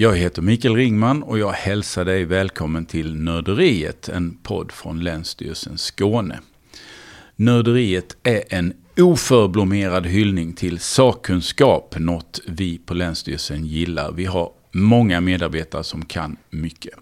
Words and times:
Jag 0.00 0.16
heter 0.16 0.42
Mikael 0.42 0.76
Ringman 0.76 1.22
och 1.22 1.38
jag 1.38 1.52
hälsar 1.52 2.04
dig 2.04 2.24
välkommen 2.24 2.86
till 2.86 3.14
Nörderiet, 3.14 4.08
en 4.08 4.36
podd 4.42 4.72
från 4.72 5.00
Länsstyrelsen 5.00 5.78
Skåne. 5.78 6.40
Nörderiet 7.36 8.16
är 8.22 8.42
en 8.48 8.72
oförblommerad 8.98 10.06
hyllning 10.06 10.52
till 10.52 10.78
sakkunskap, 10.78 11.98
något 11.98 12.40
vi 12.46 12.78
på 12.78 12.94
Länsstyrelsen 12.94 13.66
gillar. 13.66 14.12
Vi 14.12 14.24
har 14.24 14.52
många 14.72 15.20
medarbetare 15.20 15.84
som 15.84 16.04
kan 16.04 16.36
mycket. 16.50 16.94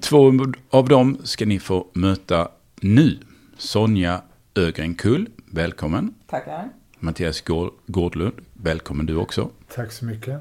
Två 0.00 0.32
av 0.70 0.88
dem 0.88 1.18
ska 1.24 1.46
ni 1.46 1.58
få 1.58 1.86
möta 1.92 2.48
nu. 2.80 3.18
Sonja 3.58 4.22
Ögrenkull, 4.54 5.28
välkommen. 5.46 6.14
Tackar. 6.26 6.68
Mattias 6.98 7.42
Gårdlund, 7.86 8.34
välkommen 8.52 9.06
du 9.06 9.16
också. 9.16 9.50
Tack 9.74 9.92
så 9.92 10.04
mycket. 10.04 10.40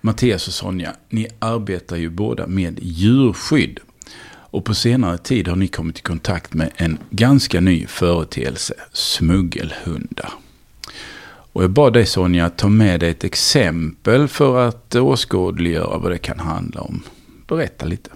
Mattias 0.00 0.48
och 0.48 0.54
Sonja, 0.54 0.92
ni 1.08 1.28
arbetar 1.38 1.96
ju 1.96 2.10
båda 2.10 2.46
med 2.46 2.78
djurskydd. 2.82 3.80
Och 4.50 4.64
på 4.64 4.74
senare 4.74 5.18
tid 5.18 5.48
har 5.48 5.56
ni 5.56 5.68
kommit 5.68 5.98
i 5.98 6.02
kontakt 6.02 6.54
med 6.54 6.70
en 6.76 6.98
ganska 7.10 7.60
ny 7.60 7.86
företeelse, 7.86 8.74
smuggelhundar. 8.92 10.32
Och 11.52 11.62
jag 11.62 11.70
bad 11.70 11.92
dig 11.92 12.06
Sonja 12.06 12.50
ta 12.50 12.68
med 12.68 13.00
dig 13.00 13.10
ett 13.10 13.24
exempel 13.24 14.28
för 14.28 14.68
att 14.68 14.94
åskådliggöra 14.94 15.98
vad 15.98 16.10
det 16.10 16.18
kan 16.18 16.38
handla 16.40 16.80
om. 16.80 17.02
Berätta 17.46 17.86
lite. 17.86 18.10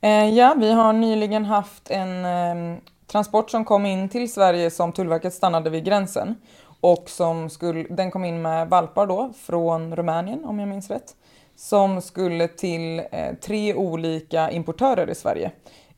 Eh, 0.00 0.28
ja, 0.28 0.56
vi 0.58 0.72
har 0.72 0.92
nyligen 0.92 1.44
haft 1.44 1.90
en 1.90 2.24
eh, 2.24 2.78
transport 3.12 3.50
som 3.50 3.64
kom 3.64 3.86
in 3.86 4.08
till 4.08 4.32
Sverige 4.32 4.70
som 4.70 4.92
Tullverket 4.92 5.34
stannade 5.34 5.70
vid 5.70 5.84
gränsen. 5.84 6.34
Och 6.80 7.10
som 7.10 7.50
skulle, 7.50 7.82
den 7.82 8.10
kom 8.10 8.24
in 8.24 8.42
med 8.42 8.68
valpar 8.68 9.06
då 9.06 9.32
från 9.36 9.96
Rumänien 9.96 10.44
om 10.44 10.58
jag 10.58 10.68
minns 10.68 10.90
rätt. 10.90 11.16
Som 11.56 12.00
skulle 12.00 12.48
till 12.48 12.98
eh, 12.98 13.34
tre 13.40 13.74
olika 13.74 14.50
importörer 14.50 15.10
i 15.10 15.14
Sverige. 15.14 15.50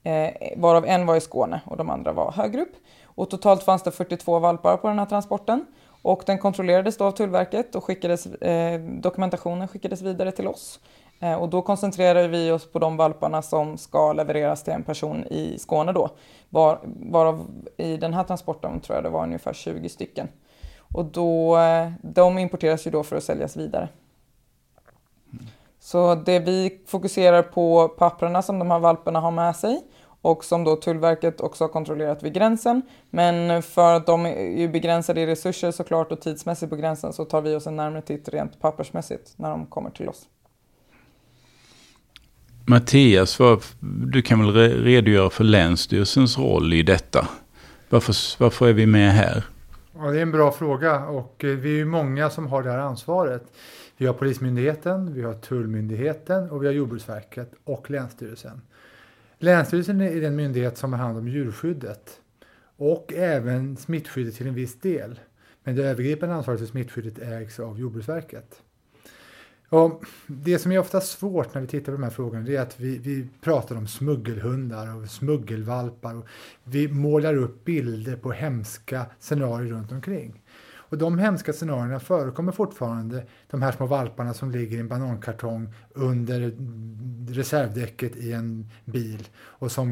Eh, 0.03 0.31
varav 0.57 0.87
en 0.87 1.07
var 1.07 1.17
i 1.17 1.21
Skåne 1.21 1.61
och 1.67 1.77
de 1.77 1.91
andra 1.91 2.13
var 2.13 2.33
Högrup. 2.33 2.73
Och 3.05 3.31
totalt 3.31 3.63
fanns 3.63 3.83
det 3.83 3.91
42 3.91 4.39
valpar 4.39 4.77
på 4.77 4.89
den 4.89 4.99
här 4.99 5.07
transporten. 5.07 5.67
Och 6.03 6.23
den 6.27 6.39
kontrollerades 6.39 6.97
då 6.97 7.05
av 7.05 7.11
Tullverket 7.11 7.75
och 7.75 7.85
skickades, 7.85 8.27
eh, 8.27 8.81
dokumentationen 8.81 9.69
skickades 9.69 10.03
vidare 10.03 10.33
till 10.33 10.49
oss. 10.49 10.81
Eh, 11.21 11.35
och 11.35 11.49
då 11.49 11.63
koncentrerade 11.63 12.29
vi 12.29 12.51
oss 12.51 12.73
på 12.73 12.79
de 12.79 12.97
valparna 12.97 13.43
som 13.43 13.79
ska 13.79 14.13
levereras 14.13 14.63
till 14.63 14.73
en 14.73 14.83
person 14.83 15.25
i 15.27 15.59
Skåne 15.59 15.93
då. 15.93 16.11
Var, 16.49 16.79
varav 17.11 17.47
i 17.77 17.97
den 17.97 18.15
här 18.15 18.25
transporten 18.25 18.81
tror 18.81 18.97
jag 18.97 19.05
det 19.05 19.11
var 19.11 19.23
ungefär 19.23 19.53
20 19.53 19.89
stycken. 19.89 20.29
Och 20.95 21.05
då, 21.05 21.59
de 22.03 22.39
importeras 22.39 22.87
ju 22.87 22.91
då 22.91 23.03
för 23.03 23.17
att 23.17 23.25
säljas 23.25 23.57
vidare. 23.57 23.89
Så 25.81 26.15
det 26.15 26.39
vi 26.39 26.81
fokuserar 26.87 27.43
på 27.43 27.89
papperna 27.89 28.43
som 28.43 28.59
de 28.59 28.71
här 28.71 28.79
valparna 28.79 29.21
har 29.21 29.31
med 29.31 29.57
sig 29.57 29.81
och 30.23 30.45
som 30.45 30.65
då 30.65 30.77
Tullverket 30.77 31.41
också 31.41 31.65
har 31.65 31.69
kontrollerat 31.69 32.23
vid 32.23 32.35
gränsen. 32.35 32.83
Men 33.11 33.63
för 33.63 33.95
att 33.95 34.07
de 34.07 34.27
är 34.27 34.59
ju 34.59 34.69
begränsade 34.69 35.21
i 35.21 35.27
resurser 35.27 35.71
såklart 35.71 36.13
och 36.13 36.21
tidsmässigt 36.21 36.71
på 36.71 36.77
gränsen 36.77 37.13
så 37.13 37.25
tar 37.25 37.41
vi 37.41 37.55
oss 37.55 37.67
en 37.67 37.77
närmare 37.77 38.03
titt 38.03 38.29
rent 38.29 38.61
pappersmässigt 38.61 39.35
när 39.37 39.51
de 39.51 39.67
kommer 39.67 39.91
till 39.91 40.09
oss. 40.09 40.27
Mattias, 42.67 43.39
du 44.13 44.23
kan 44.23 44.39
väl 44.39 44.53
redogöra 44.85 45.31
för 45.31 45.45
Länsstyrelsens 45.45 46.39
roll 46.39 46.73
i 46.73 46.83
detta? 46.83 47.29
Varför, 47.91 48.15
varför 48.39 48.69
är 48.69 48.73
vi 48.73 48.87
med 48.87 49.13
här? 49.13 49.45
Ja, 49.95 50.11
det 50.11 50.19
är 50.19 50.23
en 50.23 50.33
bra 50.33 50.53
fråga 50.53 51.07
och 51.07 51.45
eh, 51.45 51.57
vi 51.57 51.81
är 51.81 51.85
många 51.85 52.31
som 52.31 52.47
har 52.47 52.63
det 52.63 52.71
här 52.71 52.79
ansvaret. 52.79 53.43
Vi 53.97 54.07
har 54.07 54.15
Polismyndigheten, 54.15 55.15
vi 55.15 55.23
har 55.23 55.35
Tullmyndigheten 55.35 56.51
och 56.51 56.63
vi 56.63 56.67
har 56.67 56.75
Jordbruksverket 56.75 57.53
och 57.65 57.91
Länsstyrelsen. 57.91 58.63
Länsstyrelsen 59.39 60.01
är 60.01 60.21
den 60.21 60.37
myndighet 60.37 60.79
som 60.79 60.93
har 60.93 61.01
hand 61.01 61.19
om 61.19 61.29
djurskyddet 61.29 62.21
och 62.77 63.13
även 63.13 63.77
smittskyddet 63.77 64.35
till 64.35 64.47
en 64.47 64.55
viss 64.55 64.81
del. 64.81 65.21
Men 65.65 65.77
det 65.77 65.85
övergripande 65.85 66.35
ansvaret 66.35 66.61
för 66.61 66.67
smittskyddet 66.67 67.19
ägs 67.19 67.61
av 67.61 67.81
Jordbruksverket. 67.81 68.63
Och 69.73 70.05
det 70.27 70.59
som 70.59 70.73
är 70.73 70.79
ofta 70.79 71.01
svårt 71.01 71.55
när 71.55 71.61
vi 71.61 71.67
tittar 71.67 71.85
på 71.85 71.99
de 71.99 72.03
här 72.03 72.11
frågorna 72.11 72.49
är 72.49 72.61
att 72.61 72.81
vi, 72.81 72.99
vi 72.99 73.29
pratar 73.41 73.77
om 73.77 73.87
smuggelhundar 73.87 74.97
och 74.97 75.09
smuggelvalpar. 75.09 76.15
Och 76.15 76.27
vi 76.65 76.89
målar 76.89 77.35
upp 77.35 77.65
bilder 77.65 78.17
på 78.17 78.33
hemska 78.33 79.07
scenarier 79.21 79.73
runt 79.73 79.93
omkring. 79.93 80.43
Och 80.75 80.99
de 80.99 81.19
hemska 81.19 81.53
scenarierna 81.53 82.01
förekommer 82.01 82.53
fortfarande. 82.53 83.27
De 83.51 83.63
här 83.63 83.73
små 83.73 83.87
valparna 83.87 84.35
som 84.35 84.51
ligger 84.51 84.77
i 84.77 84.81
en 84.81 84.89
banankartong 84.89 85.75
under 85.91 86.55
reservdäcket 87.29 88.17
i 88.17 88.33
en 88.33 88.71
bil 88.85 89.29
och 89.37 89.73
som 89.73 89.91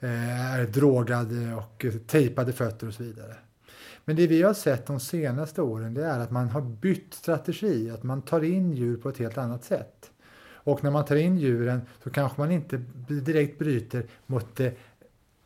eh, 0.00 0.54
är 0.54 0.66
drogade 0.66 1.54
och 1.54 1.86
tejpade 2.06 2.52
fötter 2.52 2.86
och 2.86 2.94
så 2.94 3.02
vidare. 3.02 3.36
Men 4.08 4.16
det 4.16 4.26
vi 4.26 4.42
har 4.42 4.54
sett 4.54 4.86
de 4.86 5.00
senaste 5.00 5.62
åren 5.62 5.94
det 5.94 6.04
är 6.04 6.18
att 6.18 6.30
man 6.30 6.48
har 6.48 6.60
bytt 6.60 7.14
strategi, 7.14 7.90
att 7.90 8.02
man 8.02 8.22
tar 8.22 8.44
in 8.44 8.72
djur 8.72 8.96
på 8.96 9.08
ett 9.08 9.18
helt 9.18 9.38
annat 9.38 9.64
sätt. 9.64 10.10
Och 10.40 10.84
när 10.84 10.90
man 10.90 11.04
tar 11.04 11.16
in 11.16 11.38
djuren 11.38 11.80
så 12.04 12.10
kanske 12.10 12.40
man 12.40 12.50
inte 12.50 12.82
direkt 13.08 13.58
bryter 13.58 14.04
mot 14.26 14.56
det 14.56 14.78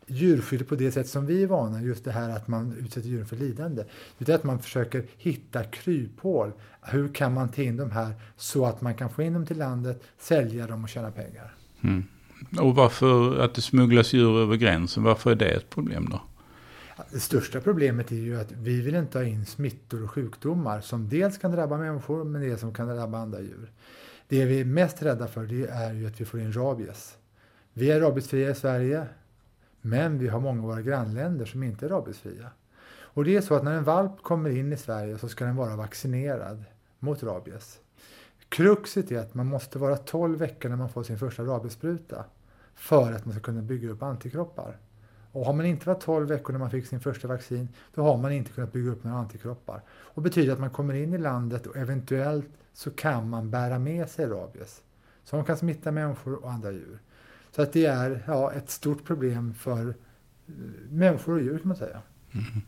djurskyddet 0.06 0.68
på 0.68 0.74
det 0.74 0.92
sätt 0.92 1.08
som 1.08 1.26
vi 1.26 1.42
är 1.42 1.46
vana, 1.46 1.82
just 1.82 2.04
det 2.04 2.12
här 2.12 2.30
att 2.30 2.48
man 2.48 2.72
utsätter 2.72 3.08
djuren 3.08 3.26
för 3.26 3.36
lidande. 3.36 3.84
Utan 4.18 4.34
att 4.34 4.44
man 4.44 4.58
försöker 4.58 5.04
hitta 5.16 5.64
kryphål. 5.64 6.52
Hur 6.82 7.14
kan 7.14 7.34
man 7.34 7.48
ta 7.48 7.62
in 7.62 7.76
de 7.76 7.90
här 7.90 8.12
så 8.36 8.66
att 8.66 8.80
man 8.80 8.94
kan 8.94 9.10
få 9.10 9.22
in 9.22 9.32
dem 9.32 9.46
till 9.46 9.58
landet, 9.58 10.02
sälja 10.18 10.66
dem 10.66 10.82
och 10.82 10.88
tjäna 10.88 11.10
pengar. 11.10 11.54
Mm. 11.80 12.04
Och 12.60 12.74
varför 12.74 13.38
att 13.38 13.54
det 13.54 13.62
smugglas 13.62 14.12
djur 14.12 14.38
över 14.38 14.56
gränsen, 14.56 15.02
varför 15.02 15.30
är 15.30 15.34
det 15.34 15.50
ett 15.50 15.70
problem 15.70 16.08
då? 16.10 16.20
Det 17.10 17.20
största 17.20 17.60
problemet 17.60 18.12
är 18.12 18.16
ju 18.16 18.40
att 18.40 18.52
vi 18.52 18.80
vill 18.80 18.94
inte 18.94 19.18
ha 19.18 19.24
in 19.24 19.46
smittor 19.46 20.04
och 20.04 20.10
sjukdomar 20.10 20.80
som 20.80 21.08
dels 21.08 21.38
kan 21.38 21.50
drabba 21.52 21.76
människor 21.76 22.24
men 22.24 22.42
dels 22.42 22.60
som 22.60 22.74
kan 22.74 22.88
drabba 22.88 23.18
andra 23.18 23.40
djur. 23.40 23.72
Det 24.28 24.44
vi 24.44 24.60
är 24.60 24.64
mest 24.64 25.02
rädda 25.02 25.26
för 25.26 25.46
det 25.46 25.66
är 25.66 25.92
ju 25.92 26.06
att 26.06 26.20
vi 26.20 26.24
får 26.24 26.40
in 26.40 26.52
rabies. 26.52 27.16
Vi 27.72 27.90
är 27.90 28.00
rabiesfria 28.00 28.50
i 28.50 28.54
Sverige 28.54 29.06
men 29.80 30.18
vi 30.18 30.28
har 30.28 30.40
många 30.40 30.62
av 30.62 30.68
våra 30.68 30.82
grannländer 30.82 31.44
som 31.44 31.62
inte 31.62 31.86
är 31.86 31.88
rabiesfria. 31.88 32.50
Och 33.14 33.24
det 33.24 33.36
är 33.36 33.40
så 33.40 33.54
att 33.54 33.64
när 33.64 33.76
en 33.76 33.84
valp 33.84 34.22
kommer 34.22 34.50
in 34.50 34.72
i 34.72 34.76
Sverige 34.76 35.18
så 35.18 35.28
ska 35.28 35.44
den 35.44 35.56
vara 35.56 35.76
vaccinerad 35.76 36.64
mot 36.98 37.22
rabies. 37.22 37.78
Kruxet 38.48 39.10
är 39.10 39.18
att 39.18 39.34
man 39.34 39.46
måste 39.46 39.78
vara 39.78 39.96
12 39.96 40.38
veckor 40.38 40.68
när 40.68 40.76
man 40.76 40.88
får 40.88 41.02
sin 41.02 41.18
första 41.18 41.42
rabiesspruta 41.42 42.24
för 42.74 43.12
att 43.12 43.24
man 43.24 43.34
ska 43.34 43.42
kunna 43.42 43.62
bygga 43.62 43.90
upp 43.90 44.02
antikroppar. 44.02 44.78
Och 45.32 45.46
har 45.46 45.52
man 45.52 45.66
inte 45.66 45.88
varit 45.88 46.00
12 46.00 46.28
veckor 46.28 46.52
när 46.52 46.60
man 46.60 46.70
fick 46.70 46.86
sin 46.86 47.00
första 47.00 47.28
vaccin, 47.28 47.68
då 47.94 48.02
har 48.02 48.16
man 48.16 48.32
inte 48.32 48.52
kunnat 48.52 48.72
bygga 48.72 48.90
upp 48.90 49.04
några 49.04 49.18
antikroppar. 49.18 49.82
Och 49.90 50.22
betyder 50.22 50.52
att 50.52 50.60
man 50.60 50.70
kommer 50.70 50.94
in 50.94 51.14
i 51.14 51.18
landet 51.18 51.66
och 51.66 51.76
eventuellt 51.76 52.48
så 52.74 52.90
kan 52.90 53.28
man 53.28 53.50
bära 53.50 53.78
med 53.78 54.08
sig 54.08 54.26
rabies. 54.26 54.82
Som 55.24 55.44
kan 55.44 55.56
smitta 55.56 55.92
människor 55.92 56.44
och 56.44 56.50
andra 56.50 56.72
djur. 56.72 56.98
Så 57.50 57.62
att 57.62 57.72
det 57.72 57.86
är 57.86 58.22
ja, 58.26 58.52
ett 58.52 58.70
stort 58.70 59.04
problem 59.04 59.54
för 59.54 59.88
eh, 59.88 59.94
människor 60.90 61.34
och 61.34 61.42
djur 61.42 61.58
kan 61.58 61.68
man 61.68 61.76
säga. 61.76 62.02
Mm. 62.32 62.62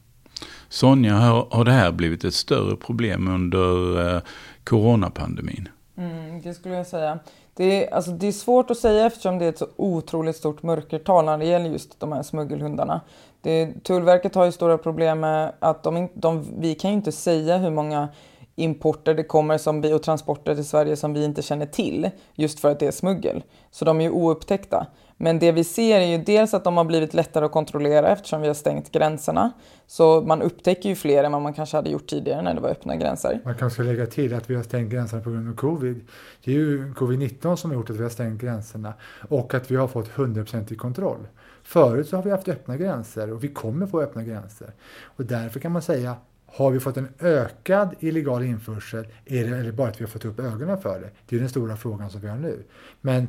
Sonja, 0.69 1.15
har, 1.15 1.49
har 1.51 1.65
det 1.65 1.73
här 1.73 1.93
blivit 1.93 2.25
ett 2.25 2.35
större 2.35 2.77
problem 2.77 3.29
under 3.29 4.07
eh, 4.17 4.23
coronapandemin? 4.65 5.69
Mm, 5.97 6.41
det 6.43 6.55
skulle 6.55 6.75
jag 6.75 6.87
säga. 6.87 7.19
Det 7.57 7.85
är, 7.85 7.95
alltså, 7.95 8.11
det 8.11 8.27
är 8.27 8.33
svårt 8.33 8.71
att 8.71 8.79
säga 8.79 9.07
eftersom 9.07 9.39
det 9.39 9.45
är 9.45 9.49
ett 9.49 9.59
så 9.59 9.67
otroligt 9.77 10.37
stort 10.37 10.63
mörkertal 10.63 11.25
när 11.25 11.39
det 11.39 11.45
gäller 11.45 11.71
just 11.71 12.01
de 12.01 12.13
här 12.13 12.23
smuggelhundarna. 12.23 13.01
Det, 13.41 13.85
Tullverket 13.85 14.35
har 14.35 14.45
ju 14.45 14.53
stora 14.53 14.79
problem 14.79 15.21
med 15.21 15.53
att 15.59 15.83
de, 15.83 16.09
de, 16.15 16.47
vi 16.59 16.75
kan 16.75 16.91
ju 16.91 16.97
inte 16.97 17.13
säga 17.13 17.57
hur 17.57 17.71
många 17.71 18.09
importer 18.57 19.15
det 19.15 19.25
kommer 19.25 19.59
som 19.59 19.81
vi, 19.81 19.93
och 19.93 20.03
transporter 20.03 20.55
till 20.55 20.69
Sverige 20.69 20.97
som 20.97 21.15
vi 21.15 21.25
inte 21.25 21.43
känner 21.43 21.67
till 21.67 22.11
just 22.35 22.61
för 22.61 22.71
att 22.71 22.81
det 22.81 22.87
är 22.87 22.91
smuggel. 22.91 23.43
Så 23.71 23.85
de 23.85 24.01
är 24.01 24.05
ju 24.05 24.11
oupptäckta. 24.11 24.87
Men 25.25 25.39
det 25.39 25.53
vi 25.53 25.65
ser 25.65 26.01
är 26.01 26.07
ju 26.07 26.19
dels 26.19 26.55
att 26.55 26.65
de 26.65 26.77
har 26.77 26.85
blivit 26.85 27.15
lättare 27.15 27.45
att 27.45 27.53
kontrollera 27.53 28.09
eftersom 28.09 28.41
vi 28.41 28.47
har 28.47 28.55
stängt 28.55 28.93
gränserna. 28.93 29.53
Så 29.87 30.21
man 30.21 30.43
upptäcker 30.43 30.89
ju 30.89 30.95
fler 30.95 31.25
än 31.25 31.33
vad 31.33 31.43
man 31.43 31.55
kanske 31.55 31.77
hade 31.77 31.91
gjort 31.91 32.07
tidigare 32.07 32.43
när 32.43 32.55
det 32.55 32.61
var 32.61 32.69
öppna 32.69 32.97
gränser. 32.97 33.41
Man 33.45 33.55
kanske 33.55 33.75
ska 33.75 33.83
lägga 33.83 34.07
till 34.07 34.35
att 34.35 34.51
vi 34.51 34.55
har 34.55 34.63
stängt 34.63 34.93
gränserna 34.93 35.23
på 35.23 35.31
grund 35.31 35.49
av 35.49 35.55
covid. 35.55 36.01
Det 36.45 36.51
är 36.51 36.55
ju 36.55 36.93
covid-19 36.93 37.57
som 37.57 37.71
har 37.71 37.79
gjort 37.79 37.91
att 37.91 37.97
vi 37.97 38.03
har 38.03 38.11
stängt 38.11 38.41
gränserna 38.41 38.95
och 39.29 39.55
att 39.55 39.71
vi 39.71 39.77
har 39.77 39.89
fått 39.89 40.09
100% 40.09 40.77
kontroll. 40.77 41.27
Förut 41.63 42.09
så 42.09 42.17
har 42.17 42.23
vi 42.23 42.31
haft 42.31 42.49
öppna 42.49 42.77
gränser 42.77 43.33
och 43.33 43.45
vi 43.45 43.49
kommer 43.49 43.87
få 43.87 44.01
öppna 44.01 44.23
gränser. 44.23 44.73
Och 45.03 45.25
därför 45.25 45.61
kan 45.61 45.73
man 45.73 45.83
säga 45.83 46.17
har 46.47 46.71
vi 46.71 46.81
fått 46.81 46.97
en 46.97 47.09
ökad 47.21 47.95
illegal 48.01 48.43
införsel 48.43 49.07
är 49.25 49.45
det, 49.45 49.57
eller 49.57 49.73
bara 49.73 49.89
att 49.89 50.01
vi 50.01 50.05
har 50.05 50.11
fått 50.11 50.25
upp 50.25 50.41
ögonen 50.41 50.81
för 50.81 51.01
det? 51.01 51.11
Det 51.29 51.37
är 51.37 51.41
den 51.41 51.49
stora 51.49 51.77
frågan 51.77 52.11
som 52.11 52.21
vi 52.21 52.29
har 52.29 52.37
nu. 52.37 52.63
Men 53.01 53.29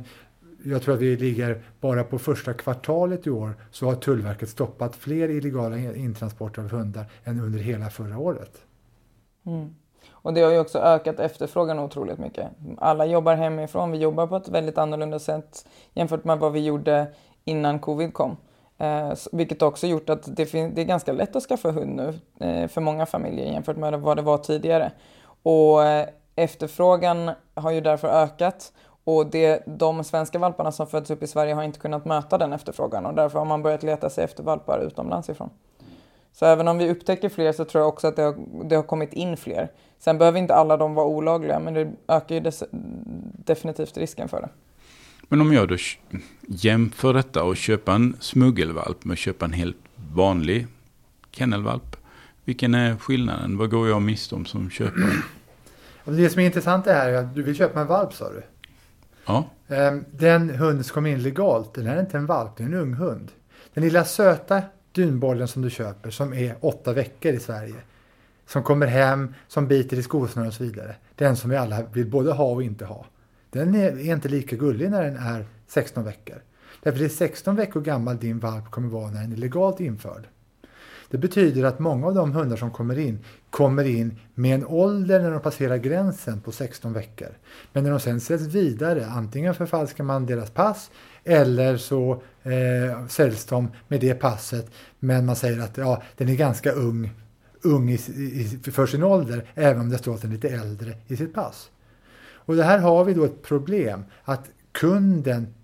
jag 0.70 0.82
tror 0.82 0.94
att 0.94 1.00
vi 1.00 1.16
ligger, 1.16 1.62
bara 1.80 2.04
på 2.04 2.18
första 2.18 2.54
kvartalet 2.54 3.26
i 3.26 3.30
år 3.30 3.54
så 3.70 3.86
har 3.86 3.94
Tullverket 3.94 4.48
stoppat 4.48 4.96
fler 4.96 5.28
illegala 5.28 5.76
intransporter 5.78 6.62
av 6.62 6.70
hundar 6.70 7.04
än 7.24 7.40
under 7.40 7.58
hela 7.58 7.90
förra 7.90 8.18
året. 8.18 8.58
Mm. 9.46 9.74
Och 10.10 10.34
det 10.34 10.40
har 10.40 10.50
ju 10.50 10.58
också 10.58 10.78
ökat 10.78 11.20
efterfrågan 11.20 11.78
otroligt 11.78 12.18
mycket. 12.18 12.48
Alla 12.78 13.06
jobbar 13.06 13.34
hemifrån, 13.34 13.92
vi 13.92 13.98
jobbar 13.98 14.26
på 14.26 14.36
ett 14.36 14.48
väldigt 14.48 14.78
annorlunda 14.78 15.18
sätt 15.18 15.68
jämfört 15.94 16.24
med 16.24 16.38
vad 16.38 16.52
vi 16.52 16.64
gjorde 16.64 17.06
innan 17.44 17.78
covid 17.78 18.12
kom. 18.14 18.36
Eh, 18.78 19.12
vilket 19.32 19.62
också 19.62 19.86
gjort 19.86 20.10
att 20.10 20.36
det, 20.36 20.52
det, 20.52 20.80
är 20.80 20.84
ganska 20.84 21.12
lätt 21.12 21.36
att 21.36 21.42
skaffa 21.42 21.70
hund 21.70 21.96
nu 21.96 22.14
eh, 22.46 22.68
för 22.68 22.80
många 22.80 23.06
familjer 23.06 23.46
jämfört 23.52 23.76
med 23.76 24.00
vad 24.00 24.16
det 24.16 24.22
var 24.22 24.38
tidigare. 24.38 24.92
Och 25.42 25.84
eh, 25.84 26.08
efterfrågan 26.36 27.30
har 27.54 27.70
ju 27.70 27.80
därför 27.80 28.08
ökat 28.08 28.72
och 29.06 29.26
det, 29.26 29.62
de 29.66 30.04
svenska 30.04 30.38
valparna 30.38 30.72
som 30.72 30.86
föds 30.86 31.10
upp 31.10 31.22
i 31.22 31.26
Sverige 31.26 31.54
har 31.54 31.62
inte 31.62 31.78
kunnat 31.78 32.04
möta 32.04 32.38
den 32.38 32.52
efterfrågan 32.52 33.06
och 33.06 33.14
därför 33.14 33.38
har 33.38 33.46
man 33.46 33.62
börjat 33.62 33.82
leta 33.82 34.10
sig 34.10 34.24
efter 34.24 34.42
valpar 34.42 34.86
utomlands 34.86 35.28
ifrån. 35.28 35.50
Så 36.32 36.46
även 36.46 36.68
om 36.68 36.78
vi 36.78 36.90
upptäcker 36.90 37.28
fler 37.28 37.52
så 37.52 37.64
tror 37.64 37.82
jag 37.82 37.88
också 37.88 38.06
att 38.06 38.16
det 38.16 38.22
har, 38.22 38.36
det 38.64 38.76
har 38.76 38.82
kommit 38.82 39.12
in 39.12 39.36
fler. 39.36 39.68
Sen 39.98 40.18
behöver 40.18 40.38
inte 40.38 40.54
alla 40.54 40.76
de 40.76 40.94
vara 40.94 41.06
olagliga 41.06 41.58
men 41.58 41.74
det 41.74 41.92
ökar 42.08 42.34
ju 42.34 42.40
des, 42.40 42.64
definitivt 43.44 43.96
risken 43.96 44.28
för 44.28 44.40
det. 44.40 44.48
Men 45.28 45.40
om 45.40 45.52
jag 45.52 45.68
då 45.68 45.76
jämför 46.48 47.14
detta 47.14 47.42
och 47.42 47.56
köper 47.56 47.92
en 47.92 48.16
smuggelvalp 48.20 49.04
med 49.04 49.12
att 49.12 49.18
köpa 49.18 49.44
en 49.44 49.52
helt 49.52 49.76
vanlig 50.14 50.66
kennelvalp. 51.30 51.96
Vilken 52.44 52.74
är 52.74 52.96
skillnaden? 52.96 53.58
Vad 53.58 53.70
går 53.70 53.88
jag 53.88 54.02
miste 54.02 54.34
om 54.34 54.44
som 54.44 54.70
köpare? 54.70 55.12
Det 56.04 56.30
som 56.30 56.40
är 56.40 56.46
intressant 56.46 56.86
är 56.86 57.12
att 57.12 57.34
du 57.34 57.42
vill 57.42 57.56
köpa 57.56 57.80
en 57.80 57.86
valp 57.86 58.14
sa 58.14 58.32
du. 58.32 58.42
Ja. 59.26 59.44
Ehm, 59.68 60.04
den 60.12 60.50
hund 60.50 60.86
som 60.86 60.94
kom 60.94 61.06
in 61.06 61.22
legalt, 61.22 61.74
den 61.74 61.86
är 61.86 62.00
inte 62.00 62.16
en 62.16 62.26
valp, 62.26 62.56
det 62.56 62.62
är 62.62 62.66
en 62.66 62.74
ung 62.74 62.94
hund. 62.94 63.32
Den 63.74 63.84
lilla 63.84 64.04
söta 64.04 64.62
dunbollen 64.92 65.48
som 65.48 65.62
du 65.62 65.70
köper 65.70 66.10
som 66.10 66.34
är 66.34 66.56
åtta 66.60 66.92
veckor 66.92 67.32
i 67.32 67.40
Sverige. 67.40 67.74
Som 68.46 68.62
kommer 68.62 68.86
hem, 68.86 69.34
som 69.48 69.68
biter 69.68 69.96
i 69.96 70.02
skosnören 70.02 70.48
och 70.48 70.54
så 70.54 70.64
vidare. 70.64 70.96
Den 71.14 71.36
som 71.36 71.50
vi 71.50 71.56
alla 71.56 71.82
vill 71.82 72.06
både 72.06 72.32
ha 72.32 72.52
och 72.52 72.62
inte 72.62 72.84
ha. 72.84 73.06
Den 73.50 73.74
är 73.74 74.10
inte 74.10 74.28
lika 74.28 74.56
gullig 74.56 74.90
när 74.90 75.02
den 75.04 75.16
är 75.16 75.46
16 75.66 76.04
veckor. 76.04 76.36
Därför 76.82 76.98
det 76.98 77.04
är 77.04 77.08
16 77.08 77.56
veckor 77.56 77.80
gammal 77.80 78.16
din 78.16 78.38
valp 78.38 78.70
kommer 78.70 78.88
vara 78.88 79.10
när 79.10 79.20
den 79.20 79.32
är 79.32 79.36
legalt 79.36 79.80
införd. 79.80 80.26
Det 81.10 81.18
betyder 81.18 81.64
att 81.64 81.78
många 81.78 82.06
av 82.06 82.14
de 82.14 82.32
hundar 82.32 82.56
som 82.56 82.70
kommer 82.70 82.98
in 82.98 83.18
kommer 83.50 83.84
in 83.84 84.18
med 84.34 84.54
en 84.54 84.66
ålder 84.66 85.20
när 85.20 85.30
de 85.30 85.40
passerar 85.40 85.76
gränsen 85.76 86.40
på 86.40 86.52
16 86.52 86.92
veckor. 86.92 87.28
Men 87.72 87.84
när 87.84 87.90
de 87.90 88.00
sen 88.00 88.20
säljs 88.20 88.46
vidare, 88.46 89.06
antingen 89.06 89.54
förfalskar 89.54 90.04
man 90.04 90.26
deras 90.26 90.50
pass 90.50 90.90
eller 91.24 91.76
så 91.76 92.22
eh, 92.42 93.06
säljs 93.08 93.44
de 93.44 93.70
med 93.88 94.00
det 94.00 94.14
passet 94.14 94.70
men 94.98 95.26
man 95.26 95.36
säger 95.36 95.60
att 95.60 95.76
ja, 95.76 96.02
den 96.16 96.28
är 96.28 96.34
ganska 96.34 96.72
ung, 96.72 97.10
ung 97.62 97.90
i, 97.90 97.94
i, 97.94 98.70
för 98.72 98.86
sin 98.86 99.02
ålder 99.02 99.44
även 99.54 99.80
om 99.80 99.90
det 99.90 99.98
står 99.98 100.14
att 100.14 100.22
den 100.22 100.30
är 100.30 100.34
lite 100.34 100.48
äldre 100.48 100.94
i 101.06 101.16
sitt 101.16 101.34
pass. 101.34 101.70
Och 102.46 102.56
det 102.56 102.64
här 102.64 102.78
har 102.78 103.04
vi 103.04 103.14
då 103.14 103.24
ett 103.24 103.42
problem 103.42 104.04
att 104.24 104.50
kunden 104.72 105.54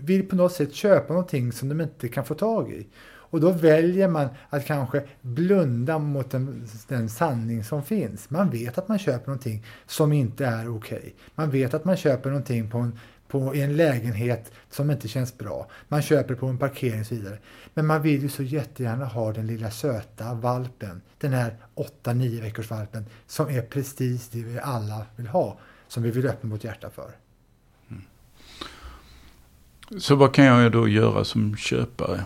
vill 0.00 0.28
på 0.28 0.36
något 0.36 0.52
sätt 0.52 0.74
köpa 0.74 1.12
någonting 1.12 1.52
som 1.52 1.68
de 1.68 1.80
inte 1.80 2.08
kan 2.08 2.24
få 2.24 2.34
tag 2.34 2.72
i. 2.72 2.86
Och 3.30 3.40
då 3.40 3.52
väljer 3.52 4.08
man 4.08 4.28
att 4.50 4.66
kanske 4.66 5.02
blunda 5.20 5.98
mot 5.98 6.30
den, 6.30 6.66
den 6.88 7.08
sanning 7.08 7.64
som 7.64 7.82
finns. 7.82 8.30
Man 8.30 8.50
vet 8.50 8.78
att 8.78 8.88
man 8.88 8.98
köper 8.98 9.26
någonting 9.26 9.64
som 9.86 10.12
inte 10.12 10.46
är 10.46 10.76
okej. 10.76 10.98
Okay. 10.98 11.12
Man 11.34 11.50
vet 11.50 11.74
att 11.74 11.84
man 11.84 11.96
köper 11.96 12.30
någonting 12.30 12.70
på 12.70 12.78
en, 12.78 12.98
på 13.28 13.54
en 13.54 13.76
lägenhet 13.76 14.52
som 14.70 14.90
inte 14.90 15.08
känns 15.08 15.38
bra. 15.38 15.70
Man 15.88 16.02
köper 16.02 16.34
på 16.34 16.46
en 16.46 16.58
parkering 16.58 17.00
och 17.00 17.06
så 17.06 17.14
vidare. 17.14 17.38
Men 17.74 17.86
man 17.86 18.02
vill 18.02 18.22
ju 18.22 18.28
så 18.28 18.42
jättegärna 18.42 19.04
ha 19.04 19.32
den 19.32 19.46
lilla 19.46 19.70
söta 19.70 20.34
valpen. 20.34 21.00
Den 21.18 21.32
här 21.32 21.56
8-9 22.02 22.40
veckors 22.40 22.70
valpen 22.70 23.06
som 23.26 23.48
är 23.48 23.62
precis 23.62 24.28
det 24.28 24.42
vi 24.42 24.58
alla 24.58 25.06
vill 25.16 25.26
ha. 25.26 25.58
Som 25.88 26.02
vi 26.02 26.10
vill 26.10 26.26
öppna 26.26 26.50
vårt 26.50 26.64
hjärta 26.64 26.90
för. 26.90 27.10
Mm. 27.90 28.02
Så 30.00 30.16
vad 30.16 30.34
kan 30.34 30.44
jag 30.44 30.72
då 30.72 30.88
göra 30.88 31.24
som 31.24 31.56
köpare? 31.56 32.24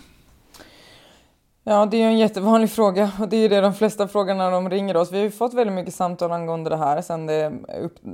Ja, 1.64 1.86
det 1.86 1.96
är 1.96 2.00
ju 2.00 2.06
en 2.06 2.18
jättevanlig 2.18 2.70
fråga 2.70 3.12
och 3.20 3.28
det 3.28 3.36
är 3.36 3.48
det 3.48 3.60
de 3.60 3.74
flesta 3.74 4.08
frågar 4.08 4.34
när 4.34 4.50
de 4.50 4.70
ringer 4.70 4.96
oss. 4.96 5.12
Vi 5.12 5.16
har 5.16 5.24
ju 5.24 5.30
fått 5.30 5.54
väldigt 5.54 5.74
mycket 5.74 5.94
samtal 5.94 6.32
angående 6.32 6.70
det 6.70 6.76
här 6.76 7.02
sedan 7.02 7.26
det 7.26 7.52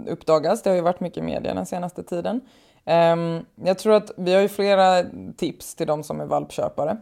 uppdagas. 0.07 0.63
Det 0.63 0.71
har 0.71 0.75
ju 0.75 0.83
varit 0.83 1.01
mycket 1.01 1.19
i 1.19 1.23
media 1.23 1.55
den 1.55 1.67
senaste 1.67 2.03
tiden. 2.03 2.41
Ehm, 2.85 3.45
jag 3.55 3.79
tror 3.79 3.95
att 3.95 4.11
vi 4.17 4.35
har 4.35 4.41
ju 4.41 4.49
flera 4.49 5.05
tips 5.37 5.75
till 5.75 5.87
de 5.87 6.03
som 6.03 6.21
är 6.21 6.27
valpköpare. 6.27 6.97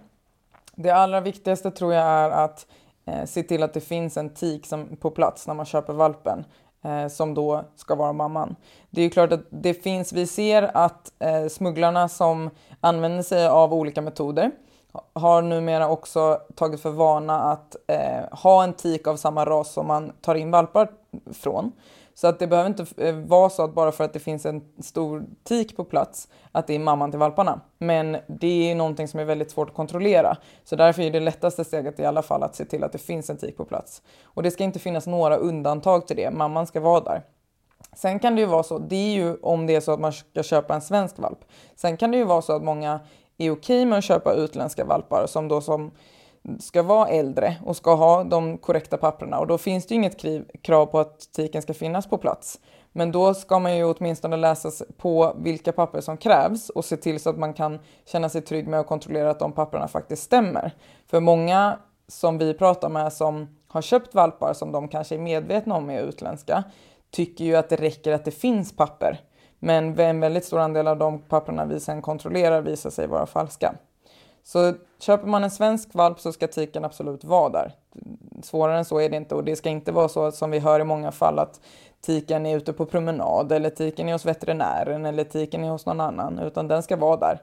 Det 0.74 0.90
allra 0.90 1.20
viktigaste 1.20 1.70
tror 1.70 1.94
jag 1.94 2.04
är 2.04 2.30
att 2.30 2.66
eh, 3.06 3.24
se 3.24 3.42
till 3.42 3.62
att 3.62 3.74
det 3.74 3.80
finns 3.80 4.16
en 4.16 4.30
tik 4.30 4.66
som, 4.66 4.96
på 4.96 5.10
plats 5.10 5.46
när 5.46 5.54
man 5.54 5.66
köper 5.66 5.92
valpen 5.92 6.44
eh, 6.84 7.08
som 7.08 7.34
då 7.34 7.64
ska 7.76 7.94
vara 7.94 8.12
mamman. 8.12 8.56
Det 8.90 9.00
är 9.00 9.04
ju 9.04 9.10
klart 9.10 9.32
att 9.32 9.44
det 9.50 9.74
finns, 9.74 10.12
vi 10.12 10.26
ser 10.26 10.76
att 10.76 11.12
eh, 11.18 11.46
smugglarna 11.46 12.08
som 12.08 12.50
använder 12.80 13.22
sig 13.22 13.46
av 13.46 13.74
olika 13.74 14.02
metoder 14.02 14.50
har 15.12 15.42
numera 15.42 15.88
också 15.88 16.40
tagit 16.54 16.80
för 16.80 16.90
vana 16.90 17.38
att 17.38 17.76
eh, 17.86 18.38
ha 18.38 18.64
en 18.64 18.72
tik 18.72 19.06
av 19.06 19.16
samma 19.16 19.44
ras 19.44 19.72
som 19.72 19.86
man 19.86 20.12
tar 20.20 20.34
in 20.34 20.50
valpar 20.50 20.88
från. 21.32 21.72
Så 22.14 22.26
att 22.26 22.38
det 22.38 22.46
behöver 22.46 22.68
inte 22.68 22.86
eh, 22.96 23.14
vara 23.14 23.50
så 23.50 23.64
att 23.64 23.74
bara 23.74 23.92
för 23.92 24.04
att 24.04 24.12
det 24.12 24.18
finns 24.18 24.46
en 24.46 24.62
stor 24.82 25.24
tik 25.44 25.76
på 25.76 25.84
plats 25.84 26.28
att 26.52 26.66
det 26.66 26.74
är 26.74 26.78
mamman 26.78 27.10
till 27.10 27.20
valparna. 27.20 27.60
Men 27.78 28.16
det 28.26 28.70
är 28.70 28.74
någonting 28.74 29.08
som 29.08 29.20
är 29.20 29.24
väldigt 29.24 29.50
svårt 29.50 29.68
att 29.68 29.74
kontrollera. 29.74 30.36
Så 30.64 30.76
därför 30.76 31.02
är 31.02 31.10
det 31.10 31.20
lättaste 31.20 31.64
steget 31.64 32.00
i 32.00 32.04
alla 32.04 32.22
fall 32.22 32.42
att 32.42 32.54
se 32.54 32.64
till 32.64 32.84
att 32.84 32.92
det 32.92 32.98
finns 32.98 33.30
en 33.30 33.36
tik 33.36 33.56
på 33.56 33.64
plats. 33.64 34.02
Och 34.24 34.42
det 34.42 34.50
ska 34.50 34.64
inte 34.64 34.78
finnas 34.78 35.06
några 35.06 35.36
undantag 35.36 36.06
till 36.06 36.16
det. 36.16 36.30
Mamman 36.30 36.66
ska 36.66 36.80
vara 36.80 37.00
där. 37.00 37.22
Sen 37.96 38.18
kan 38.18 38.34
det 38.34 38.40
ju 38.40 38.46
vara 38.46 38.62
så, 38.62 38.78
det 38.78 38.96
är 38.96 39.14
ju 39.14 39.36
om 39.36 39.66
det 39.66 39.74
är 39.74 39.80
så 39.80 39.92
att 39.92 40.00
man 40.00 40.12
ska 40.12 40.42
köpa 40.42 40.74
en 40.74 40.80
svensk 40.80 41.18
valp. 41.18 41.38
Sen 41.76 41.96
kan 41.96 42.10
det 42.10 42.16
ju 42.18 42.24
vara 42.24 42.42
så 42.42 42.52
att 42.52 42.62
många 42.62 43.00
är 43.38 43.50
okej 43.50 43.84
med 43.84 43.98
att 43.98 44.04
köpa 44.04 44.34
utländska 44.34 44.84
valpar 44.84 45.26
som 45.26 45.48
då 45.48 45.60
som 45.60 45.90
ska 46.60 46.82
vara 46.82 47.08
äldre 47.08 47.56
och 47.64 47.76
ska 47.76 47.94
ha 47.94 48.24
de 48.24 48.58
korrekta 48.58 48.96
papperna 48.96 49.38
och 49.38 49.46
då 49.46 49.58
finns 49.58 49.86
det 49.86 49.94
ju 49.94 49.96
inget 49.96 50.24
krav 50.62 50.86
på 50.86 50.98
att 50.98 51.32
tiken 51.32 51.62
ska 51.62 51.74
finnas 51.74 52.06
på 52.06 52.18
plats. 52.18 52.60
Men 52.92 53.12
då 53.12 53.34
ska 53.34 53.58
man 53.58 53.76
ju 53.76 53.84
åtminstone 53.84 54.36
läsa 54.36 54.84
på 54.96 55.36
vilka 55.38 55.72
papper 55.72 56.00
som 56.00 56.16
krävs 56.16 56.70
och 56.70 56.84
se 56.84 56.96
till 56.96 57.20
så 57.20 57.30
att 57.30 57.38
man 57.38 57.54
kan 57.54 57.78
känna 58.04 58.28
sig 58.28 58.42
trygg 58.42 58.68
med 58.68 58.80
att 58.80 58.86
kontrollera 58.86 59.30
att 59.30 59.38
de 59.38 59.52
papperna 59.52 59.88
faktiskt 59.88 60.22
stämmer. 60.22 60.74
För 61.06 61.20
många 61.20 61.78
som 62.08 62.38
vi 62.38 62.54
pratar 62.54 62.88
med 62.88 63.12
som 63.12 63.56
har 63.68 63.82
köpt 63.82 64.14
valpar 64.14 64.52
som 64.52 64.72
de 64.72 64.88
kanske 64.88 65.14
är 65.14 65.18
medvetna 65.18 65.74
om 65.74 65.90
är 65.90 66.02
utländska 66.02 66.64
tycker 67.10 67.44
ju 67.44 67.56
att 67.56 67.68
det 67.68 67.76
räcker 67.76 68.12
att 68.12 68.24
det 68.24 68.30
finns 68.30 68.76
papper. 68.76 69.20
Men 69.58 69.98
en 69.98 70.20
väldigt 70.20 70.44
stor 70.44 70.58
andel 70.58 70.88
av 70.88 70.98
de 70.98 71.18
papperna 71.18 71.64
vi 71.64 71.80
sen 71.80 72.02
kontrollerar 72.02 72.62
visar 72.62 72.90
sig 72.90 73.06
vara 73.06 73.26
falska. 73.26 73.74
Så 74.44 74.74
köper 74.98 75.26
man 75.26 75.44
en 75.44 75.50
svensk 75.50 75.94
valp 75.94 76.20
så 76.20 76.32
ska 76.32 76.46
tiken 76.46 76.84
absolut 76.84 77.24
vara 77.24 77.48
där. 77.48 77.72
Svårare 78.42 78.78
än 78.78 78.84
så 78.84 79.00
är 79.00 79.08
det 79.08 79.16
inte 79.16 79.34
och 79.34 79.44
det 79.44 79.56
ska 79.56 79.68
inte 79.68 79.92
vara 79.92 80.08
så 80.08 80.32
som 80.32 80.50
vi 80.50 80.58
hör 80.58 80.80
i 80.80 80.84
många 80.84 81.12
fall 81.12 81.38
att 81.38 81.60
tiken 82.00 82.46
är 82.46 82.56
ute 82.56 82.72
på 82.72 82.86
promenad 82.86 83.52
eller 83.52 83.70
tiken 83.70 84.08
är 84.08 84.12
hos 84.12 84.24
veterinären 84.24 85.06
eller 85.06 85.24
tiken 85.24 85.64
är 85.64 85.70
hos 85.70 85.86
någon 85.86 86.00
annan 86.00 86.38
utan 86.38 86.68
den 86.68 86.82
ska 86.82 86.96
vara 86.96 87.16
där. 87.16 87.40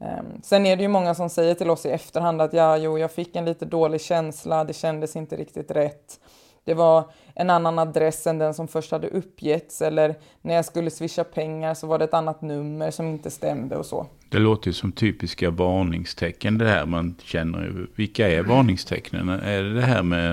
Ehm, 0.00 0.42
sen 0.42 0.66
är 0.66 0.76
det 0.76 0.82
ju 0.82 0.88
många 0.88 1.14
som 1.14 1.30
säger 1.30 1.54
till 1.54 1.70
oss 1.70 1.86
i 1.86 1.90
efterhand 1.90 2.42
att 2.42 2.52
ja, 2.52 2.76
jo, 2.76 2.98
jag 2.98 3.10
fick 3.10 3.36
en 3.36 3.44
lite 3.44 3.64
dålig 3.64 4.00
känsla, 4.00 4.64
det 4.64 4.72
kändes 4.72 5.16
inte 5.16 5.36
riktigt 5.36 5.70
rätt 5.70 6.20
det 6.64 6.74
var 6.74 7.10
en 7.34 7.50
annan 7.50 7.78
adress 7.78 8.26
än 8.26 8.38
den 8.38 8.54
som 8.54 8.68
först 8.68 8.90
hade 8.90 9.08
uppgetts 9.08 9.82
eller 9.82 10.14
när 10.42 10.54
jag 10.54 10.64
skulle 10.64 10.90
swisha 10.90 11.24
pengar 11.24 11.74
så 11.74 11.86
var 11.86 11.98
det 11.98 12.04
ett 12.04 12.14
annat 12.14 12.42
nummer 12.42 12.90
som 12.90 13.06
inte 13.06 13.30
stämde 13.30 13.76
och 13.76 13.86
så. 13.86 14.06
Det 14.28 14.38
låter 14.38 14.68
ju 14.68 14.72
som 14.72 14.92
typiska 14.92 15.50
varningstecken 15.50 16.58
det 16.58 16.68
här 16.68 16.86
man 16.86 17.14
känner. 17.22 17.86
Vilka 17.94 18.28
är 18.28 18.42
varningstecknen? 18.42 19.28
Är 19.28 19.62
det 19.62 19.74
det 19.74 19.82
här 19.82 20.02
med 20.02 20.32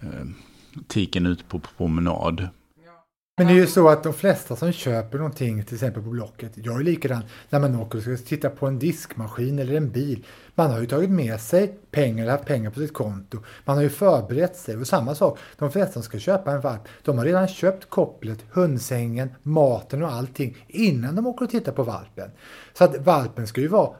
eh, 0.00 0.26
tiken 0.88 1.26
ute 1.26 1.44
på 1.44 1.60
promenad? 1.76 2.48
Men 3.36 3.46
det 3.46 3.52
är 3.52 3.56
ju 3.56 3.66
så 3.66 3.88
att 3.88 4.02
de 4.02 4.12
flesta 4.12 4.56
som 4.56 4.72
köper 4.72 5.18
någonting, 5.18 5.64
till 5.64 5.74
exempel 5.74 6.02
på 6.02 6.10
Blocket, 6.10 6.52
gör 6.54 6.78
ju 6.78 6.84
likadant 6.84 7.24
när 7.50 7.60
man 7.60 7.76
åker 7.76 7.98
och 7.98 8.02
ska 8.02 8.16
titta 8.16 8.50
på 8.50 8.66
en 8.66 8.78
diskmaskin 8.78 9.58
eller 9.58 9.74
en 9.74 9.90
bil. 9.90 10.26
Man 10.54 10.70
har 10.70 10.80
ju 10.80 10.86
tagit 10.86 11.10
med 11.10 11.40
sig 11.40 11.78
pengar 11.90 12.22
eller 12.22 12.32
haft 12.32 12.44
pengar 12.44 12.70
på 12.70 12.80
sitt 12.80 12.92
konto. 12.92 13.38
Man 13.64 13.76
har 13.76 13.82
ju 13.82 13.88
förberett 13.88 14.56
sig. 14.56 14.76
Och 14.76 14.86
samma 14.86 15.14
sak, 15.14 15.38
de 15.58 15.72
flesta 15.72 15.92
som 15.92 16.02
ska 16.02 16.18
köpa 16.18 16.52
en 16.52 16.60
valp, 16.60 16.80
de 17.04 17.18
har 17.18 17.24
redan 17.24 17.48
köpt 17.48 17.90
kopplet, 17.90 18.44
hundsängen, 18.50 19.30
maten 19.42 20.02
och 20.02 20.12
allting 20.12 20.66
innan 20.68 21.14
de 21.16 21.26
åker 21.26 21.44
och 21.44 21.50
tittar 21.50 21.72
på 21.72 21.82
valpen. 21.82 22.30
Så 22.72 22.84
att 22.84 22.96
valpen 22.96 23.46
ska 23.46 23.60
ju 23.60 23.68
vara 23.68 23.90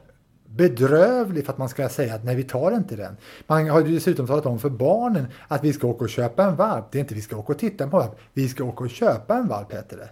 bedrövlig 0.55 1.45
för 1.45 1.53
att 1.53 1.57
man 1.57 1.69
ska 1.69 1.89
säga 1.89 2.15
att 2.15 2.23
nej 2.23 2.35
vi 2.35 2.43
tar 2.43 2.71
inte 2.71 2.95
den. 2.95 3.17
Man 3.47 3.69
har 3.69 3.81
ju 3.81 3.93
dessutom 3.93 4.27
talat 4.27 4.45
om 4.45 4.59
för 4.59 4.69
barnen 4.69 5.25
att 5.47 5.63
vi 5.63 5.73
ska 5.73 5.87
åka 5.87 6.03
och 6.03 6.09
köpa 6.09 6.43
en 6.43 6.55
valp. 6.55 6.85
Det 6.91 6.97
är 6.97 6.99
inte 6.99 7.15
vi 7.15 7.21
ska 7.21 7.37
åka 7.37 7.53
och 7.53 7.59
titta 7.59 7.87
på 7.87 7.97
valp, 7.97 8.11
vi 8.33 8.49
ska 8.49 8.63
åka 8.63 8.83
och 8.83 8.89
köpa 8.89 9.35
en 9.35 9.47
valp 9.47 9.73
heter 9.73 9.97
det. 9.97 10.09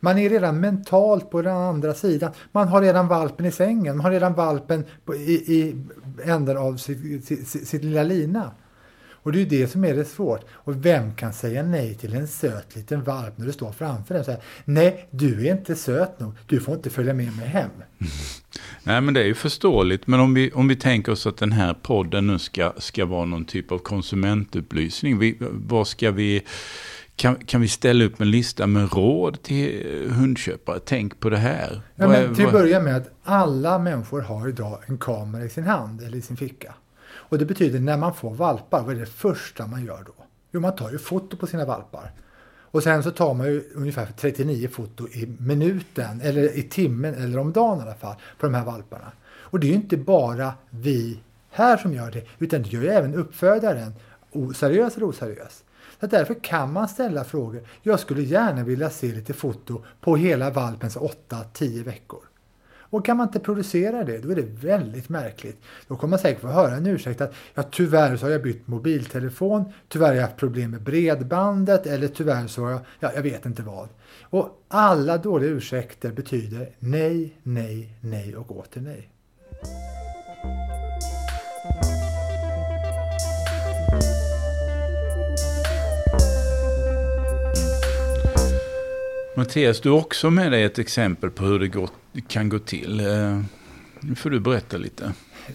Man 0.00 0.18
är 0.18 0.30
redan 0.30 0.60
mentalt 0.60 1.30
på 1.30 1.42
den 1.42 1.56
andra 1.56 1.94
sidan. 1.94 2.32
Man 2.52 2.68
har 2.68 2.82
redan 2.82 3.08
valpen 3.08 3.46
i 3.46 3.52
sängen, 3.52 3.96
man 3.96 4.04
har 4.04 4.10
redan 4.10 4.34
valpen 4.34 4.84
på, 5.04 5.14
i, 5.14 5.32
i 5.32 5.84
änden 6.24 6.56
av 6.56 6.76
sitt, 6.76 7.24
sitt, 7.24 7.68
sitt 7.68 7.84
lilla 7.84 8.02
lina. 8.02 8.50
Och 9.26 9.32
det 9.32 9.38
är 9.38 9.40
ju 9.40 9.46
det 9.46 9.66
som 9.66 9.84
är 9.84 9.94
det 9.94 10.04
svårt. 10.04 10.40
Och 10.50 10.84
vem 10.84 11.14
kan 11.14 11.32
säga 11.32 11.62
nej 11.62 11.94
till 11.94 12.14
en 12.14 12.28
söt 12.28 12.76
liten 12.76 13.04
valp 13.04 13.38
när 13.38 13.46
du 13.46 13.52
står 13.52 13.72
framför 13.72 14.14
den 14.14 14.20
och 14.20 14.24
säger 14.26 14.42
nej, 14.64 15.08
du 15.10 15.46
är 15.46 15.52
inte 15.52 15.76
söt 15.76 16.20
nog, 16.20 16.32
du 16.46 16.60
får 16.60 16.74
inte 16.74 16.90
följa 16.90 17.14
med 17.14 17.36
mig 17.36 17.46
hem. 17.46 17.70
Nej 18.82 19.00
men 19.00 19.14
det 19.14 19.20
är 19.20 19.24
ju 19.24 19.34
förståeligt. 19.34 20.06
Men 20.06 20.20
om 20.20 20.34
vi, 20.34 20.50
om 20.52 20.68
vi 20.68 20.76
tänker 20.76 21.12
oss 21.12 21.26
att 21.26 21.36
den 21.36 21.52
här 21.52 21.74
podden 21.74 22.26
nu 22.26 22.38
ska, 22.38 22.72
ska 22.78 23.06
vara 23.06 23.24
någon 23.24 23.44
typ 23.44 23.72
av 23.72 23.78
konsumentupplysning. 23.78 25.18
Vi, 25.18 25.36
vad 25.50 25.86
ska 25.86 26.10
vi, 26.10 26.42
kan, 27.16 27.36
kan 27.36 27.60
vi 27.60 27.68
ställa 27.68 28.04
upp 28.04 28.20
en 28.20 28.30
lista 28.30 28.66
med 28.66 28.92
råd 28.92 29.42
till 29.42 30.10
hundköpare? 30.10 30.80
Tänk 30.84 31.20
på 31.20 31.30
det 31.30 31.38
här. 31.38 31.80
Ja, 31.94 32.08
men 32.08 32.34
till 32.34 32.46
att 32.46 32.52
börja 32.52 32.80
med 32.80 32.96
att 32.96 33.10
alla 33.24 33.78
människor 33.78 34.20
har 34.20 34.48
idag 34.48 34.78
en 34.86 34.98
kamera 34.98 35.44
i 35.44 35.48
sin 35.48 35.64
hand 35.64 36.02
eller 36.02 36.18
i 36.18 36.22
sin 36.22 36.36
ficka. 36.36 36.74
Och 37.28 37.38
det 37.38 37.44
betyder 37.44 37.80
när 37.80 37.96
man 37.96 38.14
får 38.14 38.34
valpar, 38.34 38.82
vad 38.82 38.96
är 38.96 39.00
det 39.00 39.06
första 39.06 39.66
man 39.66 39.84
gör 39.84 40.04
då? 40.06 40.24
Jo, 40.52 40.60
man 40.60 40.76
tar 40.76 40.90
ju 40.90 40.98
foto 40.98 41.36
på 41.36 41.46
sina 41.46 41.64
valpar. 41.64 42.12
Och 42.76 42.82
sen 42.82 43.02
så 43.02 43.10
tar 43.10 43.34
man 43.34 43.46
ju 43.46 43.64
ungefär 43.74 44.08
39 44.16 44.68
foto 44.68 45.08
i 45.08 45.36
minuten, 45.38 46.20
eller 46.20 46.58
i 46.58 46.62
timmen, 46.62 47.14
eller 47.14 47.38
om 47.38 47.52
dagen 47.52 47.78
i 47.78 47.82
alla 47.82 47.94
fall, 47.94 48.16
på 48.38 48.46
de 48.46 48.54
här 48.54 48.64
valparna. 48.64 49.12
Och 49.26 49.60
det 49.60 49.66
är 49.66 49.68
ju 49.68 49.74
inte 49.74 49.96
bara 49.96 50.52
vi 50.70 51.20
här 51.50 51.76
som 51.76 51.92
gör 51.94 52.10
det, 52.10 52.26
utan 52.38 52.62
det 52.62 52.68
gör 52.68 52.82
ju 52.82 52.88
även 52.88 53.14
uppfödaren, 53.14 53.92
oseriös 54.32 54.96
eller 54.96 55.08
oseriös. 55.08 55.64
Så 56.00 56.06
därför 56.06 56.34
kan 56.34 56.72
man 56.72 56.88
ställa 56.88 57.24
frågor. 57.24 57.62
Jag 57.82 58.00
skulle 58.00 58.22
gärna 58.22 58.64
vilja 58.64 58.90
se 58.90 59.06
lite 59.06 59.32
foto 59.32 59.84
på 60.00 60.16
hela 60.16 60.50
valpens 60.50 60.96
8-10 60.96 61.84
veckor. 61.84 62.20
Och 62.96 63.04
kan 63.04 63.16
man 63.16 63.26
inte 63.26 63.40
producera 63.40 64.04
det, 64.04 64.18
då 64.18 64.30
är 64.30 64.36
det 64.36 64.66
väldigt 64.66 65.08
märkligt. 65.08 65.62
Då 65.88 65.96
kommer 65.96 66.10
man 66.10 66.18
säkert 66.18 66.40
få 66.40 66.46
höra 66.46 66.74
en 66.74 66.86
ursäkt 66.86 67.20
att 67.20 67.34
ja, 67.54 67.62
tyvärr 67.62 68.16
så 68.16 68.26
har 68.26 68.30
jag 68.30 68.42
bytt 68.42 68.68
mobiltelefon, 68.68 69.72
tyvärr 69.88 70.06
har 70.06 70.14
jag 70.14 70.22
haft 70.22 70.36
problem 70.36 70.70
med 70.70 70.82
bredbandet 70.82 71.86
eller 71.86 72.08
tyvärr 72.08 72.46
så 72.46 72.62
har 72.62 72.70
jag, 72.70 72.80
ja, 73.00 73.12
jag 73.14 73.22
vet 73.22 73.46
inte 73.46 73.62
vad. 73.62 73.88
Och 74.22 74.64
alla 74.68 75.18
dåliga 75.18 75.50
ursäkter 75.50 76.12
betyder 76.12 76.68
nej, 76.78 77.36
nej, 77.42 77.98
nej 78.00 78.36
och 78.36 78.56
åter 78.56 78.80
nej. 78.80 79.08
Mattias, 89.36 89.80
du 89.80 89.90
har 89.90 89.98
också 89.98 90.30
med 90.30 90.52
dig 90.52 90.64
ett 90.64 90.78
exempel 90.78 91.30
på 91.30 91.44
hur 91.44 91.58
det 91.58 91.68
går, 91.68 91.90
kan 92.28 92.48
gå 92.48 92.58
till. 92.58 93.00
Eh, 93.00 93.40
nu 94.00 94.14
får 94.14 94.30
du 94.30 94.40
berätta 94.40 94.76
lite. 94.76 95.12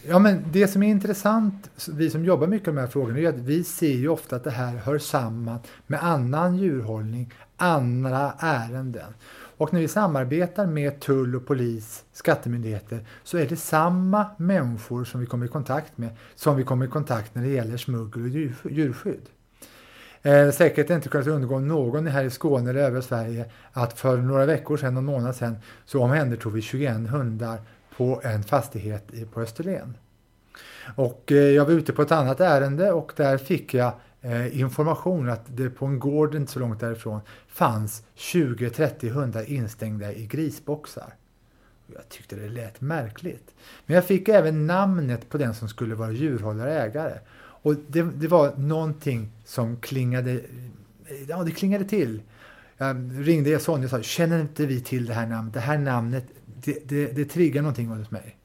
Ja, 0.08 0.20
men 0.20 0.44
det 0.52 0.68
som 0.68 0.84
är 0.84 0.90
intressant, 0.90 1.70
vi 1.92 2.10
som 2.10 2.26
jobbar 2.26 2.48
mycket 2.48 2.68
med 2.68 2.76
de 2.76 2.82
här 2.82 2.88
frågorna, 2.88 3.20
är 3.20 3.28
att 3.28 3.40
vi 3.40 3.64
ser 3.64 3.94
ju 3.94 4.10
ofta 4.10 4.36
att 4.36 4.44
det 4.44 4.52
här 4.52 4.78
hör 4.78 4.98
samman 4.98 5.60
med 5.88 6.04
annan 6.04 6.58
djurhållning, 6.58 7.34
andra 7.58 8.34
ärenden. 8.40 9.14
Och 9.58 9.74
när 9.74 9.80
vi 9.80 9.88
samarbetar 9.88 10.66
med 10.66 11.00
tull 11.00 11.36
och 11.36 11.46
polis, 11.46 12.04
skattemyndigheter, 12.14 13.06
så 13.24 13.38
är 13.38 13.48
det 13.48 13.58
samma 13.58 14.26
människor 14.38 15.04
som 15.04 15.20
vi 15.20 15.26
kommer 15.26 15.46
i 15.46 15.50
kontakt 15.50 15.98
med 15.98 16.10
som 16.36 16.56
vi 16.58 16.64
kommer 16.64 16.86
i 16.86 16.90
kontakt 16.90 17.36
med 17.36 17.44
när 17.44 17.50
det 17.50 17.56
gäller 17.56 17.78
smuggel 17.78 18.54
och 18.64 18.72
djurskydd. 18.72 19.30
Eh, 20.24 20.52
säkert 20.52 20.90
inte 20.90 21.10
kunnat 21.10 21.28
undgå 21.28 21.60
någon 21.60 22.08
här 22.08 22.24
i 22.24 22.30
Skåne 22.30 22.70
eller 22.70 22.82
övriga 22.82 23.02
Sverige 23.02 23.46
att 23.72 24.00
för 24.00 24.18
några 24.18 24.46
veckor 24.46 24.78
sedan, 24.78 24.94
någon 24.94 25.06
månad 25.06 25.36
sedan, 25.36 25.56
så 25.86 26.04
omhändertog 26.04 26.54
vi 26.54 26.62
21 26.62 27.10
hundar 27.10 27.62
på 27.98 28.22
en 28.24 28.44
fastighet 28.44 29.32
på 29.34 29.42
Österlen. 29.42 29.98
Och 30.96 31.32
eh, 31.32 31.38
jag 31.38 31.66
var 31.66 31.72
ute 31.72 31.94
på 31.94 32.02
ett 32.02 32.12
annat 32.12 32.40
ärende 32.40 32.92
och 32.92 33.14
där 33.16 33.38
fick 33.38 33.74
jag 33.74 33.94
eh, 34.22 34.60
information 34.60 35.30
att 35.30 35.46
det 35.46 35.70
på 35.70 35.86
en 35.86 36.00
gård 36.00 36.36
inte 36.36 36.52
så 36.52 36.60
långt 36.60 36.80
därifrån 36.80 37.22
fanns 37.48 38.04
20-30 38.16 39.10
hundar 39.10 39.52
instängda 39.52 40.14
i 40.14 40.26
grisboxar. 40.26 41.14
Jag 41.96 42.10
tyckte 42.10 42.36
det 42.36 42.50
lät 42.50 42.82
märkligt. 42.82 43.56
Men 43.86 43.96
jag 43.96 44.06
fick 44.06 44.30
även 44.30 44.68
namnet 44.68 45.30
på 45.30 45.38
den 45.38 45.54
som 45.54 45.70
skulle 45.70 45.96
vara 45.96 46.12
djurhållare 46.12 46.74
ägare. 46.74 47.14
Och 47.62 47.76
det, 47.88 48.02
det, 48.02 48.28
var 48.28 48.56
någonting 48.58 49.30
som 49.46 49.78
klingade, 49.78 50.42
ja 51.28 51.44
det 51.44 51.52
klingade 51.52 51.86
till. 51.86 52.22
Jag 52.78 53.28
ringde 53.28 53.60
Sonja 53.60 53.86
och 53.86 53.90
sa, 53.90 54.02
känner 54.02 54.42
inte 54.42 54.66
vi 54.66 54.82
till 54.82 55.06
det 55.06 55.14
här 55.14 55.28
namnet? 55.28 55.54
Det 55.54 55.60
här 55.60 55.78
namnet, 55.78 56.26
det, 56.64 56.90
det, 56.90 57.08
det 57.08 57.26
triggar 57.26 57.62
någonting 57.62 57.88
hos 57.88 58.12
mig. 58.12 58.38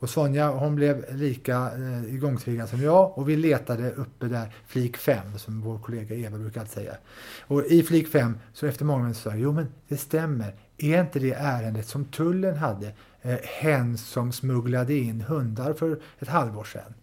Och 0.00 0.10
Sonja 0.10 0.50
hon 0.50 0.74
blev 0.74 1.04
lika 1.16 1.70
eh, 1.76 2.14
igångtriggad 2.14 2.68
som 2.68 2.82
jag 2.82 3.18
och 3.18 3.28
vi 3.28 3.36
letade 3.36 3.90
uppe 3.90 4.26
där 4.26 4.54
flik 4.66 4.96
5 4.96 5.38
som 5.38 5.60
vår 5.60 5.78
kollega 5.78 6.14
Eva 6.14 6.38
brukar 6.38 6.64
säga. 6.64 6.96
Och 7.40 7.64
i 7.64 7.82
flik 7.82 8.08
5 8.08 8.38
så 8.52 8.66
efter 8.66 8.84
många 8.84 9.14
sa 9.14 9.30
jag, 9.30 9.40
jo 9.40 9.52
men 9.52 9.66
det 9.88 9.96
stämmer. 9.96 10.54
Är 10.78 11.00
inte 11.00 11.18
det 11.18 11.32
ärendet 11.32 11.86
som 11.86 12.04
tullen 12.04 12.56
hade, 12.56 12.92
eh, 13.22 13.38
hen 13.44 13.98
som 13.98 14.32
smugglade 14.32 14.94
in 14.94 15.20
hundar 15.20 15.72
för 15.72 16.00
ett 16.18 16.28
halvår 16.28 16.64
sedan? 16.64 16.94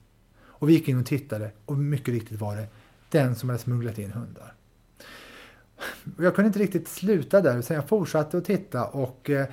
Och 0.59 0.69
vi 0.69 0.73
gick 0.73 0.87
in 0.87 0.99
och 0.99 1.05
tittade 1.05 1.51
och 1.65 1.77
mycket 1.77 2.13
riktigt 2.13 2.39
var 2.39 2.55
det 2.55 2.67
den 3.09 3.35
som 3.35 3.49
hade 3.49 3.59
smugglat 3.61 3.97
in 3.97 4.11
hundar. 4.11 4.53
Jag 6.17 6.35
kunde 6.35 6.47
inte 6.47 6.59
riktigt 6.59 6.87
sluta 6.87 7.41
där, 7.41 7.61
så 7.61 7.73
jag 7.73 7.87
fortsatte 7.87 8.37
att 8.37 8.45
titta 8.45 8.85
och 8.85 9.29
eh, 9.29 9.47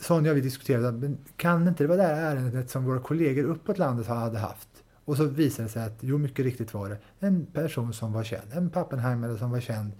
Sonja 0.00 0.30
och 0.30 0.36
vi 0.36 0.40
diskuterade, 0.40 0.92
men 0.92 1.18
kan 1.36 1.68
inte 1.68 1.84
det 1.84 1.88
vara 1.88 1.98
det 1.98 2.02
här 2.02 2.36
ärendet 2.36 2.70
som 2.70 2.84
våra 2.84 3.00
kollegor 3.00 3.44
uppåt 3.44 3.78
landet 3.78 4.06
hade 4.06 4.38
haft? 4.38 4.68
Och 5.04 5.16
så 5.16 5.24
visade 5.24 5.68
det 5.68 5.72
sig 5.72 5.84
att, 5.84 5.98
jo 6.00 6.18
mycket 6.18 6.44
riktigt 6.44 6.74
var 6.74 6.88
det 6.88 7.26
en 7.26 7.46
person 7.46 7.92
som 7.92 8.12
var 8.12 8.24
känd, 8.24 8.52
en 8.52 8.70
pappenheimare 8.70 9.38
som 9.38 9.50
var 9.50 9.60
känd 9.60 9.92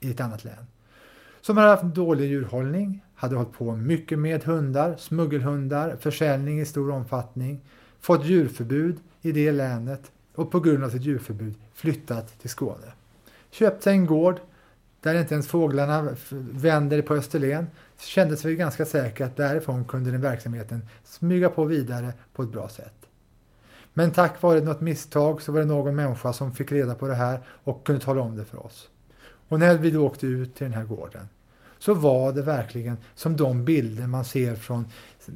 i 0.00 0.10
ett 0.10 0.20
annat 0.20 0.44
län. 0.44 0.66
Som 1.40 1.56
hade 1.56 1.70
haft 1.70 1.94
dålig 1.94 2.30
djurhållning, 2.30 3.04
hade 3.14 3.36
hållit 3.36 3.52
på 3.52 3.76
mycket 3.76 4.18
med 4.18 4.44
hundar, 4.44 4.96
smuggelhundar, 4.96 5.96
försäljning 6.00 6.60
i 6.60 6.64
stor 6.64 6.90
omfattning, 6.90 7.60
fått 8.00 8.26
djurförbud 8.26 9.00
i 9.24 9.32
det 9.32 9.52
länet 9.52 10.12
och 10.34 10.50
på 10.50 10.60
grund 10.60 10.84
av 10.84 10.90
sitt 10.90 11.02
djurförbud 11.02 11.54
flyttat 11.74 12.38
till 12.40 12.50
Skåne. 12.50 12.92
Köpt 13.50 13.82
sig 13.82 13.92
en 13.92 14.06
gård 14.06 14.40
där 15.00 15.20
inte 15.20 15.34
ens 15.34 15.48
fåglarna 15.48 16.08
vänder 16.52 17.02
på 17.02 17.14
Österlen. 17.14 17.66
kändes 17.98 18.44
vi 18.44 18.56
ganska 18.56 18.84
säkra 18.84 19.26
att 19.26 19.36
därifrån 19.36 19.84
kunde 19.84 20.10
den 20.10 20.20
verksamheten 20.20 20.88
smyga 21.04 21.48
på 21.48 21.64
vidare 21.64 22.12
på 22.32 22.42
ett 22.42 22.52
bra 22.52 22.68
sätt. 22.68 22.94
Men 23.92 24.10
tack 24.10 24.42
vare 24.42 24.60
något 24.60 24.80
misstag 24.80 25.42
så 25.42 25.52
var 25.52 25.60
det 25.60 25.66
någon 25.66 25.96
människa 25.96 26.32
som 26.32 26.52
fick 26.52 26.72
reda 26.72 26.94
på 26.94 27.08
det 27.08 27.14
här 27.14 27.40
och 27.48 27.86
kunde 27.86 28.00
tala 28.00 28.20
om 28.20 28.36
det 28.36 28.44
för 28.44 28.66
oss. 28.66 28.88
Och 29.48 29.58
när 29.58 29.78
vi 29.78 29.90
då 29.90 30.06
åkte 30.06 30.26
ut 30.26 30.54
till 30.54 30.64
den 30.64 30.74
här 30.74 30.84
gården 30.84 31.28
så 31.78 31.94
var 31.94 32.32
det 32.32 32.42
verkligen 32.42 32.96
som 33.14 33.36
de 33.36 33.64
bilder 33.64 34.06
man 34.06 34.24
ser 34.24 34.54
från 34.54 34.86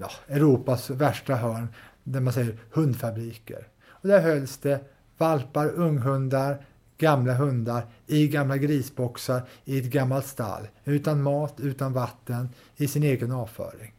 ja, 0.01 0.11
Europas 0.29 0.91
värsta 0.91 1.35
hörn 1.35 1.69
där 2.05 2.21
man 2.21 2.33
säger 2.33 2.57
hundfabriker. 2.71 3.67
Och 4.09 4.15
där 4.15 4.21
hölls 4.21 4.59
det 4.59 4.81
valpar, 5.19 5.69
unghundar, 5.69 6.67
gamla 6.99 7.35
hundar 7.35 7.87
i 8.07 8.29
gamla 8.29 8.57
grisboxar 8.57 9.43
i 9.65 9.79
ett 9.79 9.85
gammalt 9.85 10.27
stall. 10.27 10.69
Utan 10.85 11.23
mat, 11.23 11.61
utan 11.61 11.93
vatten, 11.93 12.49
i 12.77 12.89
sin 12.89 13.03
egen 13.03 13.33
avföring. 13.33 13.95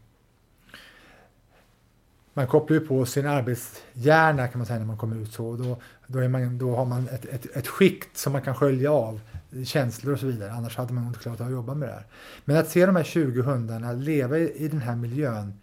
Man 2.34 2.48
kopplar 2.48 2.78
ju 2.78 2.88
på 2.88 3.06
sin 3.06 3.28
arbetshjärna 3.28 4.48
kan 4.48 4.60
man 4.60 4.66
säga 4.66 4.80
när 4.80 4.86
man 4.86 4.98
kommer 4.98 5.16
ut 5.16 5.34
så. 5.34 5.56
Då, 5.56 5.78
då, 6.08 6.30
man, 6.30 6.58
då 6.58 6.76
har 6.76 6.86
man 6.86 7.08
ett, 7.08 7.26
ett, 7.26 7.56
ett 7.56 7.68
skikt 7.68 8.18
som 8.18 8.34
man 8.34 8.42
kan 8.42 8.56
skölja 8.56 8.92
av 8.92 9.22
känslor 9.66 10.14
och 10.14 10.20
så 10.20 10.26
vidare. 10.26 10.52
Annars 10.52 10.78
hade 10.78 10.94
man 10.94 11.08
inte 11.08 11.20
klarat 11.20 11.42
av 11.42 11.48
att 11.48 11.54
jobba 11.54 11.74
med 11.74 11.90
det 11.90 11.94
här. 11.94 12.06
Men 12.46 12.58
att 12.58 12.70
se 12.70 12.86
de 12.86 12.96
här 12.96 13.04
20 13.04 13.42
hundarna 13.42 13.94
leva 13.94 14.38
i, 14.38 14.66
i 14.66 14.68
den 14.68 14.82
här 14.82 14.96
miljön, 14.96 15.54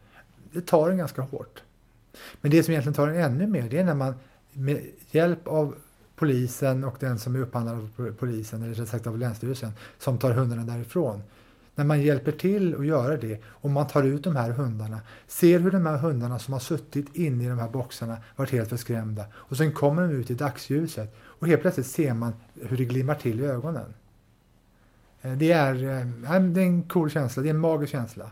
det 0.53 0.61
tar 0.61 0.91
en 0.91 0.99
ganska 0.99 1.23
hårt. 1.23 1.63
Men 2.41 2.51
det 2.51 2.63
som 2.63 2.73
egentligen 2.73 2.95
tar 2.95 3.09
en 3.09 3.17
ännu 3.17 3.47
mer, 3.47 3.69
det 3.69 3.79
är 3.79 3.85
när 3.85 3.95
man 3.95 4.15
med 4.57 4.83
hjälp 5.11 5.49
av 5.49 5.75
polisen 6.17 6.85
och 6.85 6.97
den 7.01 7.19
som 7.19 7.35
är 7.35 7.41
upphandlad 7.41 7.75
av 7.75 8.13
polisen, 8.19 8.63
eller 8.63 8.75
rätt 8.75 8.89
sagt 8.89 9.07
av 9.07 9.19
Länsstyrelsen, 9.19 9.73
som 9.99 10.19
tar 10.19 10.31
hundarna 10.31 10.65
därifrån. 10.65 11.23
När 11.75 11.85
man 11.85 12.03
hjälper 12.03 12.33
till 12.33 12.75
att 12.75 12.87
göra 12.87 13.17
det 13.17 13.43
och 13.47 13.71
man 13.71 13.87
tar 13.87 14.03
ut 14.03 14.25
de 14.25 14.37
här 14.37 14.51
hundarna, 14.51 15.01
ser 15.27 15.59
hur 15.59 15.71
de 15.71 15.87
här 15.87 15.97
hundarna 15.97 16.39
som 16.39 16.53
har 16.53 16.61
suttit 16.61 17.17
inne 17.17 17.45
i 17.45 17.49
de 17.49 17.59
här 17.59 17.69
boxarna 17.69 18.17
varit 18.37 18.51
helt 18.51 18.69
förskrämda 18.69 19.25
och 19.35 19.57
sen 19.57 19.73
kommer 19.73 20.03
de 20.03 20.15
ut 20.15 20.31
i 20.31 20.35
dagsljuset 20.35 21.17
och 21.21 21.47
helt 21.47 21.63
plötsligt 21.63 21.87
ser 21.87 22.15
man 22.15 22.33
hur 22.55 22.77
det 22.77 22.85
glimmar 22.85 23.15
till 23.15 23.41
i 23.41 23.45
ögonen. 23.45 23.95
Eh, 25.23 25.33
det 25.33 25.53
är, 25.53 25.75
eh, 25.75 26.41
det 26.41 26.61
är 26.61 26.67
en 26.67 26.83
cool 26.83 27.11
känsla, 27.11 27.43
det 27.43 27.49
är 27.49 27.55
en 27.55 27.61
magisk 27.61 27.93
känsla. 27.93 28.31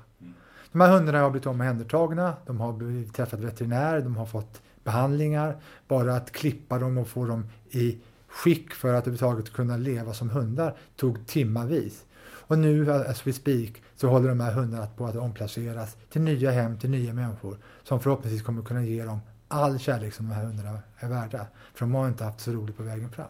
De 0.73 0.81
här 0.81 0.93
hundarna 0.93 1.21
har 1.21 1.31
blivit 1.31 1.47
omhändertagna, 1.47 2.35
de 2.47 2.61
har 2.61 3.13
träffat 3.13 3.41
veterinär, 3.41 4.01
de 4.01 4.17
har 4.17 4.27
fått 4.27 4.61
behandlingar. 4.85 5.57
Bara 5.89 6.17
att 6.17 6.33
klippa 6.33 6.79
dem 6.79 6.99
och 6.99 7.09
få 7.09 7.27
dem 7.27 7.47
i 7.71 7.99
skick 8.29 8.75
för 8.75 8.95
att 8.95 9.07
överhuvudtaget 9.07 9.53
kunna 9.53 9.77
leva 9.77 10.15
som 10.15 10.31
hundar 10.31 10.77
tog 10.97 11.27
timmavis. 11.27 12.05
Och 12.47 12.59
nu, 12.59 12.93
as 12.93 13.27
we 13.27 13.33
speak, 13.33 13.83
så 13.97 14.09
håller 14.09 14.29
de 14.29 14.41
här 14.41 14.53
hundarna 14.53 14.87
på 14.87 15.07
att 15.07 15.17
omplaceras 15.17 15.97
till 16.11 16.23
nya 16.23 16.51
hem, 16.51 16.79
till 16.79 16.91
nya 16.91 17.13
människor 17.13 17.59
som 17.83 18.01
förhoppningsvis 18.01 18.43
kommer 18.43 18.63
kunna 18.63 18.85
ge 18.85 19.05
dem 19.05 19.21
all 19.49 19.79
kärlek 19.79 20.15
som 20.15 20.29
de 20.29 20.35
här 20.35 20.45
hundarna 20.45 20.79
är 20.99 21.09
värda. 21.09 21.47
För 21.75 21.81
de 21.81 21.95
har 21.95 22.09
inte 22.09 22.25
haft 22.25 22.41
så 22.41 22.53
roligt 22.53 22.77
på 22.77 22.83
vägen 22.83 23.11
fram. 23.11 23.27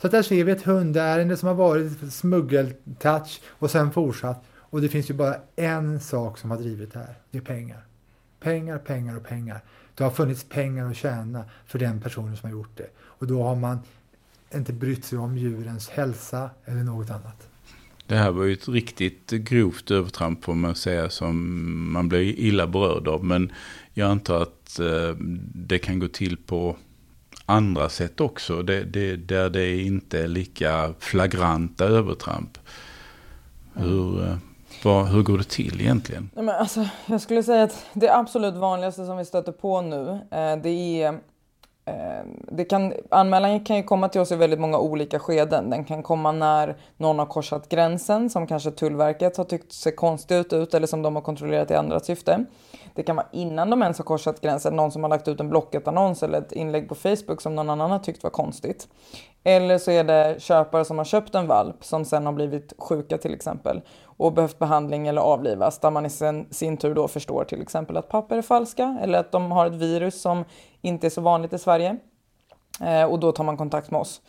Så 0.00 0.06
att 0.06 0.10
där 0.10 0.22
ser 0.22 0.44
vi 0.44 0.52
ett 0.52 0.62
hundärende 0.62 1.36
som 1.36 1.48
har 1.48 1.54
varit 1.54 2.12
smuggeltouch 2.12 3.40
och 3.48 3.70
sen 3.70 3.92
fortsatt. 3.92 4.44
Och 4.54 4.80
det 4.80 4.88
finns 4.88 5.10
ju 5.10 5.14
bara 5.14 5.36
en 5.56 6.00
sak 6.00 6.38
som 6.38 6.50
har 6.50 6.58
drivit 6.58 6.92
det 6.92 6.98
här. 6.98 7.14
Det 7.30 7.38
är 7.38 7.42
pengar. 7.42 7.84
Pengar, 8.40 8.78
pengar 8.78 9.16
och 9.16 9.24
pengar. 9.24 9.60
Det 9.94 10.04
har 10.04 10.10
funnits 10.10 10.44
pengar 10.44 10.90
att 10.90 10.96
tjäna 10.96 11.44
för 11.66 11.78
den 11.78 12.00
personen 12.00 12.36
som 12.36 12.50
har 12.50 12.56
gjort 12.56 12.76
det. 12.76 12.88
Och 13.00 13.26
då 13.26 13.42
har 13.42 13.56
man 13.56 13.78
inte 14.54 14.72
brytt 14.72 15.04
sig 15.04 15.18
om 15.18 15.38
djurens 15.38 15.88
hälsa 15.88 16.50
eller 16.64 16.82
något 16.82 17.10
annat. 17.10 17.48
Det 18.06 18.16
här 18.16 18.30
var 18.30 18.44
ju 18.44 18.52
ett 18.52 18.68
riktigt 18.68 19.30
grovt 19.30 19.90
övertramp 19.90 20.44
får 20.44 20.54
man 20.54 20.74
säga 20.74 21.10
som 21.10 21.92
man 21.92 22.08
blir 22.08 22.20
illa 22.20 22.66
berörd 22.66 23.08
av. 23.08 23.24
Men 23.24 23.52
jag 23.94 24.10
antar 24.10 24.42
att 24.42 24.78
eh, 24.78 25.16
det 25.54 25.78
kan 25.78 25.98
gå 25.98 26.08
till 26.08 26.36
på 26.36 26.76
andra 27.46 27.88
sätt 27.88 28.20
också. 28.20 28.62
Det, 28.62 28.84
det, 28.84 29.16
där 29.16 29.50
det 29.50 29.80
inte 29.80 30.22
är 30.22 30.28
lika 30.28 30.94
flagranta 30.98 31.84
övertramp. 31.84 32.58
Hur, 33.74 34.22
eh, 34.22 34.36
vad, 34.84 35.06
hur 35.06 35.22
går 35.22 35.38
det 35.38 35.48
till 35.48 35.80
egentligen? 35.80 36.30
Nej, 36.34 36.44
men 36.44 36.54
alltså, 36.54 36.86
jag 37.06 37.20
skulle 37.20 37.42
säga 37.42 37.62
att 37.62 37.86
det 37.92 38.14
absolut 38.14 38.54
vanligaste 38.54 39.06
som 39.06 39.16
vi 39.16 39.24
stöter 39.24 39.52
på 39.52 39.80
nu, 39.80 40.10
eh, 40.30 40.56
det 40.56 41.02
är 41.02 41.20
Eh, 41.84 42.26
det 42.48 42.64
kan, 42.64 42.92
anmälan 43.10 43.64
kan 43.64 43.76
ju 43.76 43.82
komma 43.82 44.08
till 44.08 44.20
oss 44.20 44.32
i 44.32 44.36
väldigt 44.36 44.60
många 44.60 44.78
olika 44.78 45.18
skeden. 45.18 45.70
Den 45.70 45.84
kan 45.84 46.02
komma 46.02 46.32
när 46.32 46.76
någon 46.96 47.18
har 47.18 47.26
korsat 47.26 47.68
gränsen 47.68 48.30
som 48.30 48.46
kanske 48.46 48.70
Tullverket 48.70 49.36
har 49.36 49.44
tyckt 49.44 49.72
ser 49.72 49.90
konstigt 49.90 50.52
ut 50.52 50.74
eller 50.74 50.86
som 50.86 51.02
de 51.02 51.14
har 51.14 51.22
kontrollerat 51.22 51.70
i 51.70 51.74
andra 51.74 52.00
syfte. 52.00 52.44
Det 52.94 53.02
kan 53.02 53.16
vara 53.16 53.26
innan 53.32 53.70
de 53.70 53.82
ens 53.82 53.98
har 53.98 54.04
korsat 54.04 54.40
gränsen, 54.40 54.76
någon 54.76 54.92
som 54.92 55.02
har 55.02 55.10
lagt 55.10 55.28
ut 55.28 55.40
en 55.40 55.48
Blocket-annons 55.48 56.22
eller 56.22 56.38
ett 56.38 56.52
inlägg 56.52 56.88
på 56.88 56.94
Facebook 56.94 57.40
som 57.40 57.54
någon 57.54 57.70
annan 57.70 57.90
har 57.90 57.98
tyckt 57.98 58.22
var 58.22 58.30
konstigt. 58.30 58.88
Eller 59.44 59.78
så 59.78 59.90
är 59.90 60.04
det 60.04 60.42
köpare 60.42 60.84
som 60.84 60.98
har 60.98 61.04
köpt 61.04 61.34
en 61.34 61.46
valp 61.46 61.84
som 61.84 62.04
sen 62.04 62.26
har 62.26 62.32
blivit 62.32 62.72
sjuka 62.78 63.18
till 63.18 63.34
exempel 63.34 63.80
och 64.04 64.32
behövt 64.32 64.58
behandling 64.58 65.08
eller 65.08 65.22
avlivas 65.22 65.78
där 65.78 65.90
man 65.90 66.06
i 66.06 66.10
sin, 66.10 66.46
sin 66.50 66.76
tur 66.76 66.94
då 66.94 67.08
förstår 67.08 67.44
till 67.44 67.62
exempel 67.62 67.96
att 67.96 68.08
papper 68.08 68.38
är 68.38 68.42
falska 68.42 68.98
eller 69.02 69.18
att 69.18 69.32
de 69.32 69.52
har 69.52 69.66
ett 69.66 69.72
virus 69.72 70.20
som 70.20 70.44
inte 70.80 71.06
är 71.06 71.10
så 71.10 71.20
vanligt 71.20 71.52
i 71.52 71.58
Sverige. 71.58 71.96
Eh, 72.80 73.04
och 73.04 73.18
då 73.18 73.32
tar 73.32 73.44
man 73.44 73.56
kontakt 73.56 73.90
med 73.90 74.00
oss. 74.00 74.20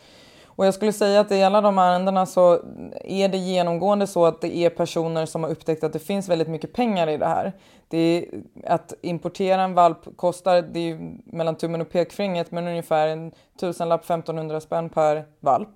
Och 0.56 0.66
jag 0.66 0.74
skulle 0.74 0.94
säga 0.94 1.20
att 1.20 1.32
i 1.32 1.44
alla 1.44 1.62
de 1.62 1.78
ärendena 1.78 2.26
så 2.26 2.60
är 3.02 3.28
det 3.28 3.38
genomgående 3.38 4.08
så 4.08 4.26
att 4.26 4.42
det 4.42 4.58
är 4.58 4.70
personer 4.70 5.26
som 5.26 5.44
har 5.44 5.50
upptäckt 5.50 5.84
att 5.84 5.94
det 5.94 6.00
finns 6.00 6.30
väldigt 6.30 6.48
mycket 6.48 6.74
pengar 6.74 7.08
i 7.08 7.18
det 7.18 7.26
här. 7.26 7.54
Det 7.88 7.98
är, 7.98 8.26
att 8.68 8.94
importera 9.02 9.62
en 9.62 9.74
valp 9.74 10.18
kostar, 10.18 10.62
det 10.62 10.80
är 10.80 11.18
mellan 11.26 11.56
tummen 11.56 11.82
och 11.82 11.90
pekfingret, 11.90 12.52
men 12.52 12.68
ungefär 12.68 13.08
en 13.08 13.32
tusenlapp, 13.60 14.04
1500 14.04 14.62
spänn 14.62 14.90
per 14.90 15.26
valp. 15.40 15.70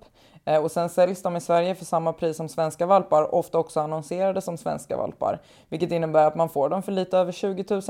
Eh, 0.44 0.64
och 0.64 0.70
sen 0.70 0.88
säljs 0.88 1.22
de 1.22 1.36
i 1.36 1.40
Sverige 1.40 1.74
för 1.74 1.84
samma 1.84 2.12
pris 2.12 2.36
som 2.36 2.48
svenska 2.48 2.86
valpar, 2.86 3.34
ofta 3.34 3.58
också 3.58 3.80
annonserade 3.80 4.40
som 4.40 4.56
svenska 4.56 4.96
valpar. 4.96 5.40
Vilket 5.68 5.92
innebär 5.92 6.26
att 6.26 6.34
man 6.34 6.48
får 6.48 6.68
dem 6.68 6.82
för 6.82 6.92
lite 6.92 7.18
över 7.18 7.32
20 7.32 7.64
000. 7.70 7.82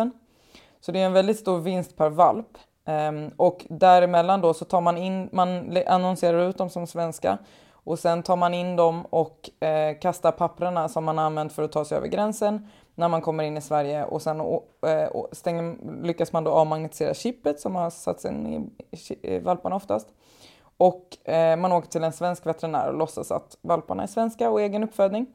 Så 0.81 0.93
det 0.93 1.01
är 1.01 1.07
en 1.07 1.13
väldigt 1.13 1.39
stor 1.39 1.59
vinst 1.59 1.97
per 1.97 2.09
valp. 2.09 2.59
Um, 2.89 3.31
och 3.37 3.67
däremellan 3.69 4.41
då 4.41 4.55
så 4.55 4.65
tar 4.65 4.81
man 4.81 4.97
in, 4.97 5.29
man 5.33 5.79
annonserar 5.87 6.49
ut 6.49 6.59
dem 6.59 6.71
som 6.71 6.87
svenska 6.87 7.39
och 7.71 7.99
sen 7.99 8.23
tar 8.23 8.37
man 8.37 8.55
in 8.55 8.77
dem 8.77 9.07
och 9.11 9.51
eh, 9.61 9.99
kastar 9.99 10.33
papperna 10.33 10.89
som 10.89 11.05
man 11.05 11.19
har 11.19 11.25
använt 11.25 11.53
för 11.53 11.63
att 11.63 11.73
ta 11.73 11.85
sig 11.85 11.99
över 11.99 12.09
gränsen 12.09 12.69
när 12.95 13.09
man 13.09 13.21
kommer 13.21 13.45
in 13.45 13.57
i 13.57 13.61
Sverige 13.61 14.05
och 14.05 14.23
sen 14.23 14.41
och, 14.41 14.89
eh, 14.89 15.09
och 15.09 15.29
stänger, 15.33 15.77
lyckas 16.03 16.33
man 16.33 16.45
då 16.45 16.51
avmagnetisera 16.51 17.15
chippet 17.15 17.61
som 17.61 17.75
har 17.75 17.91
satts 17.91 18.25
in 18.25 18.71
i, 18.91 19.17
i 19.23 19.39
valparna 19.39 19.77
oftast. 19.77 20.09
Och 20.77 21.29
eh, 21.29 21.57
man 21.57 21.73
åker 21.73 21.89
till 21.89 22.05
en 22.05 22.13
svensk 22.13 22.47
veterinär 22.47 22.89
och 22.89 22.99
låtsas 22.99 23.31
att 23.31 23.57
valparna 23.61 24.03
är 24.03 24.07
svenska 24.07 24.51
och 24.51 24.61
egen 24.61 24.85
uppfödning. 24.85 25.27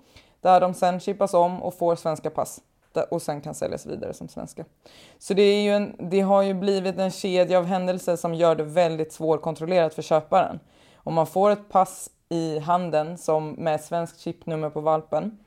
Där 0.41 0.61
de 0.61 0.73
sen 0.73 0.99
chippas 0.99 1.33
om 1.33 1.63
och 1.63 1.73
får 1.73 1.95
svenska 1.95 2.29
pass 2.29 2.61
och 3.01 3.21
sen 3.21 3.41
kan 3.41 3.53
säljas 3.53 3.85
vidare 3.85 4.13
som 4.13 4.27
svenska. 4.27 4.65
Så 5.19 5.33
det, 5.33 5.41
är 5.41 5.61
ju 5.61 5.69
en, 5.69 5.95
det 5.99 6.21
har 6.21 6.41
ju 6.41 6.53
blivit 6.53 6.97
en 6.97 7.11
kedja 7.11 7.57
av 7.57 7.65
händelser 7.65 8.15
som 8.15 8.33
gör 8.33 8.55
det 8.55 8.63
väldigt 8.63 9.13
svårkontrollerat 9.13 9.93
för 9.93 10.01
köparen. 10.01 10.59
Om 10.95 11.13
man 11.13 11.27
får 11.27 11.51
ett 11.51 11.69
pass 11.69 12.09
i 12.29 12.59
handen 12.59 13.17
som 13.17 13.51
med 13.51 13.81
svenskt 13.81 14.19
chipnummer 14.19 14.69
på 14.69 14.81
valpen, 14.81 15.37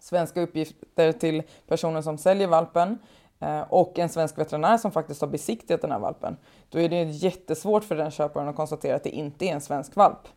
svenska 0.00 0.40
uppgifter 0.40 1.12
till 1.12 1.42
personen 1.66 2.02
som 2.02 2.18
säljer 2.18 2.48
valpen 2.48 2.98
eh, 3.40 3.60
och 3.60 3.98
en 3.98 4.08
svensk 4.08 4.38
veterinär 4.38 4.78
som 4.78 4.92
faktiskt 4.92 5.20
har 5.20 5.28
besiktigat 5.28 5.82
den 5.82 5.92
här 5.92 5.98
valpen, 5.98 6.36
då 6.68 6.80
är 6.80 6.88
det 6.88 7.02
jättesvårt 7.02 7.84
för 7.84 7.96
den 7.96 8.10
köparen 8.10 8.48
att 8.48 8.56
konstatera 8.56 8.96
att 8.96 9.04
det 9.04 9.10
inte 9.10 9.46
är 9.46 9.52
en 9.52 9.60
svensk 9.60 9.96
valp. 9.96 10.28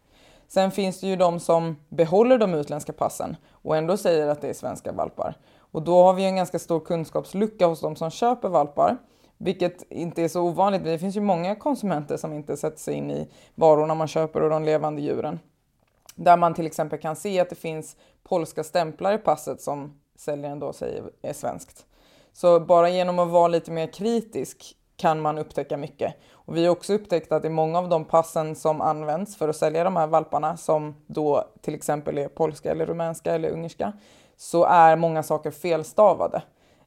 Sen 0.48 0.72
finns 0.72 1.00
det 1.00 1.08
ju 1.08 1.16
de 1.16 1.40
som 1.40 1.76
behåller 1.90 2.38
de 2.38 2.54
utländska 2.54 2.94
passen 2.94 3.36
och 3.52 3.78
ändå 3.78 3.98
säger 3.98 4.28
att 4.28 4.42
det 4.42 4.50
är 4.50 4.54
svenska 4.54 4.92
valpar. 4.92 5.36
Och 5.72 5.82
då 5.82 6.04
har 6.04 6.14
vi 6.14 6.26
en 6.26 6.36
ganska 6.36 6.60
stor 6.60 6.80
kunskapslucka 6.80 7.68
hos 7.68 7.82
de 7.82 7.96
som 7.96 8.10
köper 8.10 8.50
valpar. 8.50 8.98
Vilket 9.38 9.92
inte 9.92 10.24
är 10.24 10.28
så 10.28 10.42
ovanligt. 10.42 10.84
Det 10.84 11.00
finns 11.00 11.18
ju 11.18 11.22
många 11.22 11.56
konsumenter 11.56 12.18
som 12.18 12.34
inte 12.34 12.58
sätter 12.58 12.80
sig 12.80 12.94
in 12.94 13.12
i 13.12 13.28
varorna 13.56 13.96
man 13.96 14.08
köper 14.08 14.42
och 14.44 14.50
de 14.50 14.64
levande 14.64 15.02
djuren. 15.02 15.40
Där 16.16 16.38
man 16.38 16.54
till 16.54 16.66
exempel 16.66 17.00
kan 17.00 17.16
se 17.16 17.40
att 17.40 17.50
det 17.50 17.56
finns 17.56 17.96
polska 18.24 18.64
stämplar 18.64 19.14
i 19.14 19.18
passet 19.18 19.62
som 19.62 20.00
säljaren 20.16 20.60
då 20.60 20.74
säger 20.74 21.04
är 21.22 21.34
svenskt. 21.34 21.86
Så 22.34 22.60
bara 22.60 22.90
genom 22.90 23.20
att 23.20 23.30
vara 23.30 23.48
lite 23.48 23.72
mer 23.72 23.88
kritisk 23.88 24.76
kan 24.96 25.22
man 25.22 25.38
upptäcka 25.38 25.78
mycket. 25.78 26.14
Och 26.48 26.58
vi 26.58 26.66
har 26.66 26.72
också 26.72 26.94
upptäckt 26.94 27.32
att 27.32 27.46
i 27.46 27.50
många 27.50 27.80
av 27.80 27.90
de 27.90 28.06
passen 28.06 28.56
som 28.56 28.82
används 28.82 29.38
för 29.38 29.50
att 29.50 29.56
sälja 29.56 29.84
de 29.84 29.96
här 29.96 30.08
valparna, 30.08 30.58
som 30.58 30.96
då 31.08 31.44
till 31.62 31.76
exempel 31.76 32.18
är 32.18 32.28
polska 32.28 32.72
eller 32.72 32.86
rumänska 32.86 33.36
eller 33.36 33.50
ungerska, 33.50 33.94
så 34.38 34.64
är 34.64 34.96
många 34.96 35.24
saker 35.24 35.52
felstavade. 35.52 36.42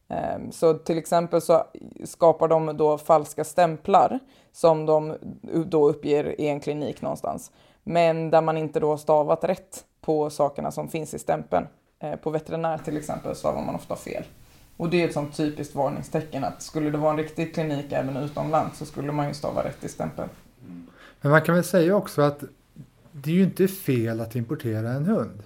Ehm, 0.08 0.52
så 0.52 0.74
till 0.74 0.98
exempel 0.98 1.40
så 1.40 1.64
skapar 2.04 2.48
de 2.48 2.76
då 2.76 2.98
falska 2.98 3.44
stämplar 3.44 4.18
som 4.52 4.86
de 4.86 5.16
då 5.66 5.88
uppger 5.88 6.40
i 6.40 6.48
en 6.48 6.60
klinik 6.60 7.02
någonstans. 7.02 7.52
Men 7.82 8.30
där 8.30 8.40
man 8.40 8.56
inte 8.56 8.80
då 8.80 8.96
stavat 8.96 9.44
rätt 9.44 9.84
på 10.00 10.30
sakerna 10.30 10.70
som 10.70 10.88
finns 10.88 11.14
i 11.14 11.18
stämpeln. 11.18 11.66
Eh, 11.98 12.16
på 12.16 12.30
veterinär 12.30 12.78
till 12.78 12.96
exempel 12.96 13.36
stavar 13.36 13.62
man 13.62 13.74
ofta 13.74 13.96
fel. 13.96 14.24
Och 14.80 14.90
det 14.90 15.02
är 15.02 15.08
ett 15.08 15.14
sånt 15.14 15.36
typiskt 15.36 15.74
varningstecken 15.74 16.44
att 16.44 16.62
skulle 16.62 16.90
det 16.90 16.98
vara 16.98 17.10
en 17.10 17.16
riktig 17.16 17.54
klinik 17.54 17.92
även 17.92 18.16
utomlands 18.16 18.78
så 18.78 18.86
skulle 18.86 19.12
man 19.12 19.28
ju 19.28 19.34
stava 19.34 19.64
rätt 19.64 19.84
i 19.84 19.88
stämpeln. 19.88 20.28
Men 21.20 21.32
man 21.32 21.42
kan 21.42 21.54
väl 21.54 21.64
säga 21.64 21.96
också 21.96 22.22
att 22.22 22.44
det 23.12 23.30
är 23.30 23.34
ju 23.34 23.42
inte 23.42 23.68
fel 23.68 24.20
att 24.20 24.36
importera 24.36 24.90
en 24.92 25.06
hund. 25.06 25.42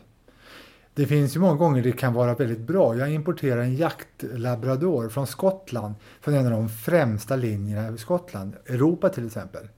Det 0.94 1.06
finns 1.06 1.36
ju 1.36 1.40
många 1.40 1.54
gånger 1.54 1.82
det 1.82 1.92
kan 1.92 2.14
vara 2.14 2.34
väldigt 2.34 2.60
bra. 2.60 2.96
Jag 2.96 3.12
importerar 3.12 3.60
en 3.60 3.76
jaktlabrador 3.76 5.08
från 5.08 5.26
Skottland, 5.26 5.94
från 6.20 6.34
en 6.34 6.46
av 6.46 6.52
de 6.52 6.68
främsta 6.68 7.36
linjerna 7.36 7.94
i 7.94 7.98
Skottland, 7.98 8.56
Europa 8.66 9.08
till 9.08 9.26
exempel. 9.26 9.68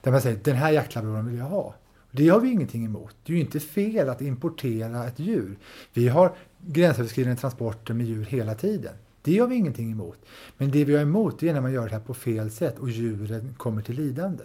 Där 0.00 0.10
man 0.10 0.20
säger 0.20 0.38
den 0.44 0.56
här 0.56 0.70
jaktlabradoren 0.70 1.26
vill 1.26 1.38
jag 1.38 1.44
ha. 1.44 1.74
Det 2.10 2.28
har 2.28 2.40
vi 2.40 2.52
ingenting 2.52 2.84
emot. 2.84 3.16
Det 3.24 3.32
är 3.32 3.34
ju 3.34 3.40
inte 3.40 3.60
fel 3.60 4.08
att 4.08 4.20
importera 4.20 5.06
ett 5.06 5.18
djur. 5.18 5.58
Vi 5.92 6.08
har 6.08 6.32
gränsöverskridande 6.66 7.40
transporter 7.40 7.94
med 7.94 8.06
djur 8.06 8.24
hela 8.24 8.54
tiden. 8.54 8.94
Det 9.22 9.38
har 9.38 9.46
vi 9.46 9.56
ingenting 9.56 9.92
emot. 9.92 10.18
Men 10.56 10.70
det 10.70 10.84
vi 10.84 10.94
har 10.94 11.02
emot 11.02 11.42
är 11.42 11.52
när 11.52 11.60
man 11.60 11.72
gör 11.72 11.84
det 11.84 11.92
här 11.92 12.00
på 12.00 12.14
fel 12.14 12.50
sätt 12.50 12.78
och 12.78 12.90
djuren 12.90 13.54
kommer 13.56 13.82
till 13.82 13.96
lidande. 13.96 14.44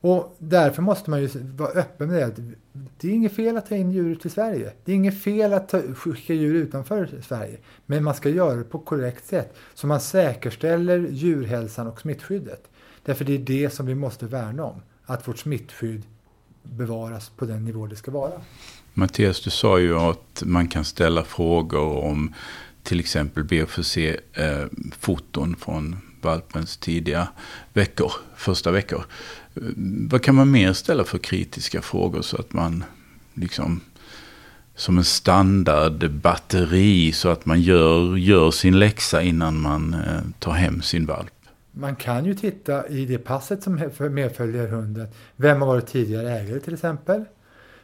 Och 0.00 0.36
därför 0.38 0.82
måste 0.82 1.10
man 1.10 1.22
ju 1.22 1.28
vara 1.56 1.70
öppen 1.70 2.08
med 2.08 2.16
det. 2.16 2.42
Det 2.98 3.08
är 3.08 3.12
inget 3.12 3.36
fel 3.36 3.56
att 3.56 3.66
ta 3.66 3.74
in 3.74 3.90
djur 3.90 4.14
till 4.14 4.30
Sverige. 4.30 4.72
Det 4.84 4.92
är 4.92 4.96
inget 4.96 5.22
fel 5.22 5.52
att 5.52 5.68
ta, 5.68 5.82
skicka 5.82 6.34
djur 6.34 6.54
utanför 6.54 7.10
Sverige. 7.22 7.58
Men 7.86 8.04
man 8.04 8.14
ska 8.14 8.28
göra 8.28 8.54
det 8.54 8.64
på 8.64 8.78
korrekt 8.78 9.26
sätt. 9.26 9.56
Så 9.74 9.86
man 9.86 10.00
säkerställer 10.00 10.98
djurhälsan 11.10 11.86
och 11.86 12.00
smittskyddet. 12.00 12.68
Därför 13.02 13.24
det 13.24 13.34
är 13.34 13.38
det 13.38 13.70
som 13.70 13.86
vi 13.86 13.94
måste 13.94 14.26
värna 14.26 14.64
om. 14.64 14.82
Att 15.04 15.28
vårt 15.28 15.38
smittskydd 15.38 16.02
bevaras 16.72 17.28
på 17.28 17.44
den 17.44 17.64
nivå 17.64 17.86
det 17.86 17.96
ska 17.96 18.10
vara. 18.10 18.32
Mattias, 18.94 19.40
du 19.40 19.50
sa 19.50 19.78
ju 19.78 19.98
att 19.98 20.42
man 20.46 20.68
kan 20.68 20.84
ställa 20.84 21.24
frågor 21.24 22.04
om 22.04 22.34
till 22.82 23.00
exempel 23.00 23.44
be 23.44 23.62
att 23.62 23.70
få 23.70 23.82
se 23.82 24.20
eh, 24.32 24.64
foton 24.98 25.56
från 25.56 25.96
valpens 26.20 26.76
tidiga 26.76 27.28
veckor, 27.72 28.12
första 28.36 28.70
veckor. 28.70 29.04
Eh, 29.54 29.62
vad 30.10 30.22
kan 30.22 30.34
man 30.34 30.50
mer 30.50 30.72
ställa 30.72 31.04
för 31.04 31.18
kritiska 31.18 31.82
frågor 31.82 32.22
så 32.22 32.36
att 32.36 32.52
man 32.52 32.84
liksom 33.34 33.80
som 34.74 34.98
en 34.98 35.04
standardbatteri 35.04 37.12
så 37.12 37.28
att 37.28 37.46
man 37.46 37.60
gör, 37.60 38.16
gör 38.16 38.50
sin 38.50 38.78
läxa 38.78 39.22
innan 39.22 39.60
man 39.60 39.94
eh, 39.94 40.20
tar 40.38 40.52
hem 40.52 40.82
sin 40.82 41.06
valp? 41.06 41.35
Man 41.78 41.96
kan 41.96 42.24
ju 42.24 42.34
titta 42.34 42.88
i 42.88 43.06
det 43.06 43.18
passet 43.18 43.62
som 43.62 43.90
medföljer 44.10 44.68
hunden. 44.68 45.08
Vem 45.36 45.60
har 45.60 45.68
varit 45.68 45.86
tidigare 45.86 46.30
ägare 46.30 46.60
till 46.60 46.74
exempel? 46.74 47.24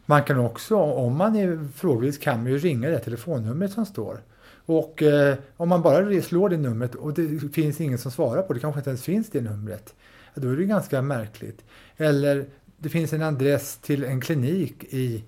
Man 0.07 0.23
kan 0.23 0.39
också, 0.39 0.77
om 0.77 1.17
man 1.17 1.37
är 1.37 1.69
frågvis, 1.75 2.19
kan 2.19 2.43
man 2.43 2.53
ju 2.53 2.59
ringa 2.59 2.89
det 2.89 2.99
telefonnumret 2.99 3.73
som 3.73 3.87
står. 3.87 4.21
Och 4.67 5.03
eh, 5.03 5.37
om 5.57 5.69
man 5.69 5.83
bara 5.83 6.23
slår 6.23 6.49
det 6.49 6.57
numret 6.57 6.95
och 6.95 7.15
det 7.15 7.53
finns 7.53 7.81
ingen 7.81 7.99
som 7.99 8.11
svarar 8.11 8.43
på 8.43 8.53
det, 8.53 8.61
kanske 8.61 8.81
inte 8.81 8.91
ens 8.91 9.03
finns 9.03 9.31
det 9.31 9.41
numret 9.41 9.95
då 10.35 10.49
är 10.49 10.57
det 10.57 10.65
ganska 10.65 11.03
märkligt. 11.03 11.65
Eller 11.97 12.47
det 12.77 12.89
finns 12.89 13.13
en 13.13 13.23
adress 13.23 13.77
till 13.77 14.05
en 14.05 14.21
klinik 14.21 14.85
i 14.85 15.25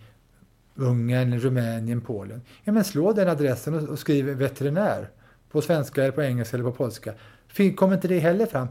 Ungern, 0.75 1.41
Rumänien, 1.41 2.01
Polen. 2.01 2.43
Ja, 2.65 2.73
men 2.73 2.85
slå 2.85 3.13
den 3.13 3.29
adressen 3.29 3.75
och, 3.75 3.89
och 3.89 3.99
skriv 3.99 4.27
veterinär 4.27 5.11
på 5.55 5.63
svenska, 5.63 6.03
eller 6.03 6.13
på 6.13 6.23
engelska 6.23 6.57
eller 6.57 6.71
på 6.71 6.77
polska. 6.77 7.15
Kommer 7.77 7.95
inte 7.95 8.09
det 8.09 8.19
heller 8.19 8.47
fram? 8.47 8.69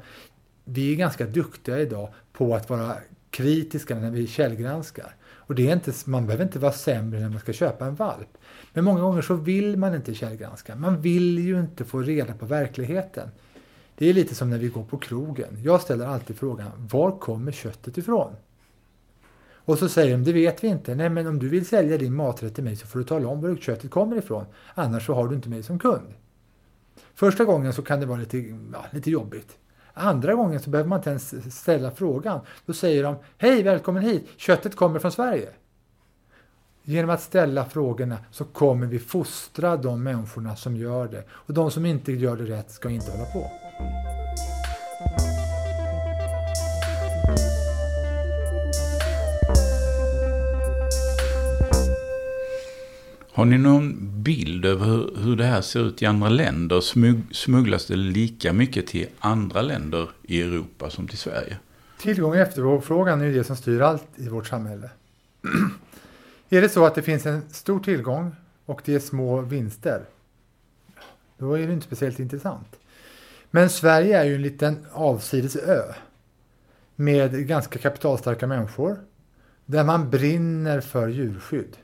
Vi 0.63 0.91
är 0.91 0.96
ganska 0.96 1.26
duktiga 1.26 1.80
idag 1.80 2.10
på 2.34 2.56
att 2.56 2.69
vara 2.69 2.96
kritiska 3.30 3.96
när 3.96 4.12
vi 4.12 4.28
källgranskar. 4.28 5.15
Och 5.32 5.56
det 5.56 5.69
är 5.69 5.74
inte, 5.74 5.91
man 6.06 6.26
behöver 6.26 6.46
inte 6.46 6.60
vara 6.60 6.72
sämre 6.72 7.19
när 7.19 7.30
man 7.30 7.39
ska 7.39 7.54
köpa 7.54 7.86
en 7.86 7.96
valp. 7.96 8.38
Men 8.74 8.84
många 8.84 9.02
gånger 9.02 9.22
så 9.22 9.34
vill 9.36 9.78
man 9.78 9.96
inte 9.96 10.13
källgranska. 10.13 10.76
Man 10.76 11.02
vill 11.02 11.39
ju 11.39 11.60
inte 11.60 11.86
få 11.86 12.00
reda 12.00 12.34
på 12.34 12.46
verkligheten. 12.46 13.30
Det 13.98 14.10
är 14.10 14.13
lite 14.13 14.36
som 14.36 14.50
när 14.50 14.58
vi 14.58 14.67
går 14.67 14.84
på 14.84 14.98
krogen. 14.98 15.58
Jag 15.63 15.82
ställer 15.82 16.06
alltid 16.06 16.38
frågan, 16.38 16.72
var 16.78 17.19
kommer 17.19 17.52
köttet 17.52 17.98
ifrån? 17.98 18.36
Och 19.65 19.78
så 19.80 19.89
säger 19.89 20.17
de, 20.17 20.24
det 20.24 20.34
vet 20.34 20.63
vi 20.63 20.67
inte. 20.67 20.96
Nej, 20.96 21.10
men 21.10 21.28
om 21.28 21.39
du 21.39 21.50
vill 21.50 21.65
sälja 21.65 21.98
din 21.98 22.15
maträtt 22.15 22.56
till 22.56 22.63
mig 22.63 22.76
så 22.76 22.88
får 22.88 23.00
du 23.00 23.06
tala 23.06 23.28
om 23.28 23.41
var 23.41 23.56
köttet 23.56 23.91
kommer 23.91 24.17
ifrån. 24.17 24.46
Annars 24.74 25.06
så 25.06 25.13
har 25.13 25.28
du 25.28 25.36
inte 25.36 25.50
mig 25.50 25.63
som 25.63 25.80
kund. 25.80 26.13
Första 27.15 27.45
gången 27.45 27.73
så 27.73 27.82
kan 27.82 27.99
det 27.99 28.06
vara 28.06 28.19
lite, 28.19 28.38
ja, 28.73 28.86
lite 28.91 29.12
jobbigt. 29.12 29.58
Andra 29.93 30.34
gången 30.34 30.60
så 30.60 30.69
behöver 30.69 30.89
man 30.89 30.99
inte 30.99 31.10
ens 31.10 31.56
ställa 31.60 31.91
frågan. 31.91 32.39
Då 32.65 32.73
säger 32.73 33.03
de, 33.03 33.15
hej 33.38 33.63
välkommen 33.63 34.03
hit, 34.03 34.27
köttet 34.38 34.75
kommer 34.75 34.99
från 34.99 35.12
Sverige. 35.12 35.49
Genom 36.84 37.10
att 37.10 37.21
ställa 37.21 37.65
frågorna 37.65 38.17
så 38.32 38.45
kommer 38.45 38.88
vi 38.88 38.99
fostra 38.99 39.77
de 39.77 40.03
människorna 40.03 40.56
som 40.56 40.75
gör 40.75 41.08
det. 41.08 41.23
Och 41.29 41.53
de 41.53 41.71
som 41.71 41.86
inte 41.86 42.12
gör 42.12 42.38
det 42.38 42.45
rätt 42.45 42.71
ska 42.71 42.89
inte 42.89 43.12
hålla 43.12 43.25
på. 43.25 43.51
Har 53.43 53.47
ni 53.47 53.58
någon 53.58 54.21
bild 54.23 54.65
över 54.65 54.86
hur, 54.86 55.15
hur 55.17 55.36
det 55.36 55.45
här 55.45 55.62
ser 55.62 55.79
ut 55.88 56.01
i 56.01 56.06
andra 56.06 56.29
länder? 56.29 56.82
Smug, 56.82 57.21
smugglas 57.32 57.86
det 57.86 57.95
lika 57.95 58.53
mycket 58.53 58.88
till 58.88 59.08
andra 59.19 59.62
länder 59.62 60.10
i 60.23 60.41
Europa 60.41 60.89
som 60.89 61.08
till 61.08 61.17
Sverige? 61.17 61.58
Tillgång 61.99 62.32
och 62.32 62.38
efterfrågan 62.38 63.21
är 63.21 63.25
ju 63.25 63.34
det 63.34 63.43
som 63.43 63.56
styr 63.56 63.82
allt 63.82 64.08
i 64.15 64.29
vårt 64.29 64.47
samhälle. 64.47 64.89
är 66.49 66.62
det 66.62 66.69
så 66.69 66.86
att 66.86 66.95
det 66.95 67.01
finns 67.01 67.25
en 67.25 67.41
stor 67.49 67.79
tillgång 67.79 68.36
och 68.65 68.82
det 68.86 68.95
är 68.95 68.99
små 68.99 69.41
vinster, 69.41 70.01
då 71.38 71.53
är 71.53 71.67
det 71.67 71.73
inte 71.73 71.86
speciellt 71.86 72.19
intressant. 72.19 72.75
Men 73.51 73.69
Sverige 73.69 74.19
är 74.19 74.23
ju 74.23 74.36
en 74.36 74.41
liten 74.41 74.86
avsides 74.91 75.56
ö 75.56 75.93
med 76.95 77.47
ganska 77.47 77.79
kapitalstarka 77.79 78.47
människor 78.47 78.97
där 79.65 79.84
man 79.84 80.10
brinner 80.10 80.82
för 80.82 81.08
djurskydd. 81.08 81.77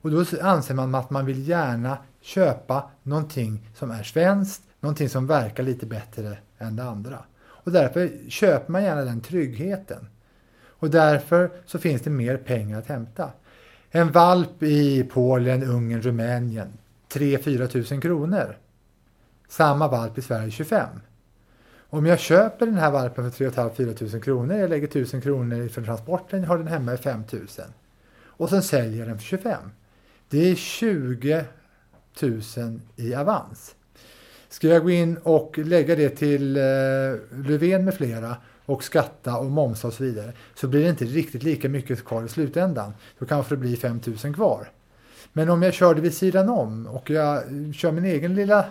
Och 0.00 0.10
då 0.10 0.24
anser 0.40 0.74
man 0.74 0.94
att 0.94 1.10
man 1.10 1.26
vill 1.26 1.48
gärna 1.48 1.98
köpa 2.20 2.90
någonting 3.02 3.70
som 3.74 3.90
är 3.90 4.02
svenskt, 4.02 4.62
någonting 4.80 5.08
som 5.08 5.26
verkar 5.26 5.62
lite 5.62 5.86
bättre 5.86 6.38
än 6.58 6.76
det 6.76 6.84
andra. 6.84 7.18
Och 7.40 7.72
därför 7.72 8.10
köper 8.28 8.72
man 8.72 8.82
gärna 8.82 9.04
den 9.04 9.20
tryggheten. 9.20 10.06
Och 10.62 10.90
därför 10.90 11.50
så 11.66 11.78
finns 11.78 12.02
det 12.02 12.10
mer 12.10 12.36
pengar 12.36 12.78
att 12.78 12.86
hämta. 12.86 13.30
En 13.90 14.12
valp 14.12 14.62
i 14.62 15.04
Polen, 15.12 15.62
Ungern, 15.62 16.02
Rumänien 16.02 16.72
3-4 17.12 17.66
tusen 17.66 18.00
kronor. 18.00 18.56
Samma 19.48 19.88
valp 19.88 20.18
i 20.18 20.22
Sverige 20.22 20.50
25. 20.50 20.88
Om 21.92 22.06
jag 22.06 22.18
köper 22.18 22.66
den 22.66 22.74
här 22.74 22.90
valpen 22.90 23.32
för 23.32 23.50
3 23.50 23.94
4 23.94 24.20
kronor, 24.20 24.56
jag 24.56 24.70
lägger 24.70 24.88
1000 24.88 25.20
kronor 25.20 25.68
för 25.68 25.82
transporten, 25.82 26.42
jag 26.42 26.48
har 26.48 26.58
den 26.58 26.66
hemma 26.66 26.94
i 26.94 26.96
5000. 26.96 27.64
Och 28.24 28.48
sen 28.48 28.62
säljer 28.62 28.98
jag 28.98 29.08
den 29.08 29.18
för 29.18 29.24
25. 29.24 29.58
Det 30.30 30.50
är 30.50 30.54
20 30.54 31.44
000 32.22 32.40
i 32.96 33.14
avans. 33.14 33.74
Ska 34.48 34.68
jag 34.68 34.82
gå 34.82 34.90
in 34.90 35.16
och 35.16 35.58
lägga 35.58 35.96
det 35.96 36.08
till 36.08 36.56
eh, 36.56 36.62
Löfven 37.30 37.84
med 37.84 37.94
flera 37.94 38.36
och 38.66 38.84
skatta 38.84 39.36
och 39.36 39.50
momsa 39.50 39.88
och 39.88 39.94
så 39.94 40.04
vidare 40.04 40.32
så 40.54 40.68
blir 40.68 40.82
det 40.82 40.90
inte 40.90 41.04
riktigt 41.04 41.42
lika 41.42 41.68
mycket 41.68 42.04
kvar 42.04 42.24
i 42.24 42.28
slutändan. 42.28 42.92
Då 43.18 43.26
kanske 43.26 43.54
det 43.54 43.58
blir 43.58 43.76
5 43.76 44.00
000 44.24 44.34
kvar. 44.34 44.68
Men 45.32 45.50
om 45.50 45.62
jag 45.62 45.74
kör 45.74 45.94
det 45.94 46.00
vid 46.00 46.14
sidan 46.14 46.48
om 46.48 46.86
och 46.86 47.10
jag 47.10 47.42
kör 47.74 47.92
min 47.92 48.04
egen 48.04 48.34
lilla, 48.34 48.66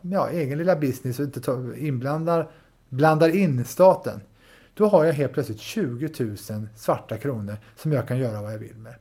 ja, 0.00 0.30
egen 0.30 0.58
lilla 0.58 0.76
business 0.76 1.18
och 1.18 1.24
inte 1.24 1.74
inblandar 1.76 2.50
blandar 2.88 3.36
in 3.36 3.64
staten, 3.64 4.20
då 4.74 4.86
har 4.86 5.04
jag 5.04 5.12
helt 5.12 5.32
plötsligt 5.32 5.60
20 5.60 6.24
000 6.24 6.36
svarta 6.76 7.16
kronor 7.16 7.56
som 7.76 7.92
jag 7.92 8.08
kan 8.08 8.18
göra 8.18 8.42
vad 8.42 8.52
jag 8.52 8.58
vill 8.58 8.76
med. 8.76 8.94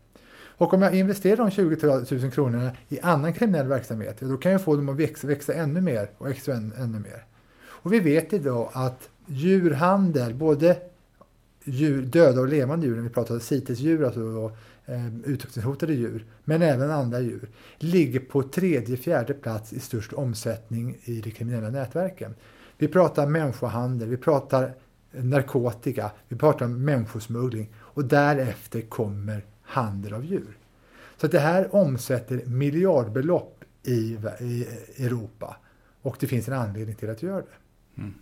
Och 0.57 0.73
om 0.73 0.81
jag 0.81 0.95
investerar 0.95 1.37
de 1.37 1.51
20 1.51 1.87
000 2.21 2.31
kronorna 2.31 2.71
i 2.89 2.99
annan 2.99 3.33
kriminell 3.33 3.67
verksamhet, 3.67 4.17
då 4.19 4.37
kan 4.37 4.51
jag 4.51 4.61
få 4.61 4.75
dem 4.75 4.89
att 4.89 4.95
växa, 4.95 5.27
växa 5.27 5.53
ännu 5.53 5.81
mer 5.81 6.09
och 6.17 6.27
växa 6.27 6.53
än, 6.53 6.73
ännu 6.77 6.99
mer. 6.99 7.25
Och 7.65 7.93
vi 7.93 7.99
vet 7.99 8.33
idag 8.33 8.69
att 8.73 9.09
djurhandel, 9.25 10.33
både 10.33 10.77
djur, 11.63 12.01
döda 12.01 12.41
och 12.41 12.47
levande 12.47 12.87
djur, 12.87 12.95
när 12.95 13.03
vi 13.03 13.09
pratar 13.09 13.39
CITES-djur, 13.39 14.05
alltså 14.05 14.51
eh, 14.85 15.15
utrotningshotade 15.25 15.93
djur, 15.93 16.25
men 16.43 16.61
även 16.61 16.91
andra 16.91 17.19
djur, 17.19 17.49
ligger 17.77 18.19
på 18.19 18.43
tredje, 18.43 18.97
fjärde 18.97 19.33
plats 19.33 19.73
i 19.73 19.79
störst 19.79 20.13
omsättning 20.13 20.97
i 21.03 21.21
de 21.21 21.31
kriminella 21.31 21.69
nätverken. 21.69 22.35
Vi 22.77 22.87
pratar 22.87 23.27
människohandel, 23.27 24.09
vi 24.09 24.17
pratar 24.17 24.73
narkotika, 25.11 26.11
vi 26.27 26.35
pratar 26.35 26.67
människosmuggling 26.67 27.73
och 27.77 28.05
därefter 28.05 28.81
kommer 28.81 29.45
handel 29.73 30.13
av 30.13 30.25
djur. 30.25 30.57
Så 31.17 31.27
det 31.27 31.39
här 31.39 31.75
omsätter 31.75 32.41
miljardbelopp 32.45 33.63
i, 33.83 34.17
i 34.39 34.67
Europa 34.97 35.55
och 36.01 36.17
det 36.19 36.27
finns 36.27 36.47
en 36.47 36.53
anledning 36.53 36.95
till 36.95 37.09
att 37.09 37.23
göra 37.23 37.41
det. 37.41 38.01
Mm. 38.01 38.13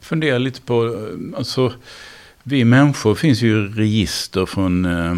Fundera 0.00 0.38
lite 0.38 0.62
på, 0.62 0.86
eh, 0.86 1.38
alltså 1.38 1.72
vi 2.42 2.64
människor 2.64 3.14
finns 3.14 3.42
ju 3.42 3.68
register 3.68 4.46
från 4.46 4.84
eh, 4.84 5.14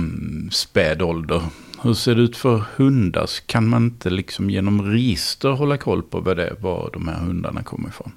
späd 0.50 1.02
ålder. 1.02 1.42
Hur 1.82 1.94
ser 1.94 2.14
det 2.14 2.22
ut 2.22 2.36
för 2.36 2.64
hundar? 2.76 3.30
Kan 3.46 3.68
man 3.68 3.84
inte 3.84 4.10
liksom 4.10 4.50
genom 4.50 4.82
register 4.82 5.48
hålla 5.48 5.76
koll 5.76 6.02
på 6.02 6.20
vad 6.20 6.36
det 6.36 6.46
är, 6.46 6.54
var 6.60 6.90
de 6.92 7.08
här 7.08 7.18
hundarna 7.18 7.62
kommer 7.62 7.88
ifrån? 7.88 8.12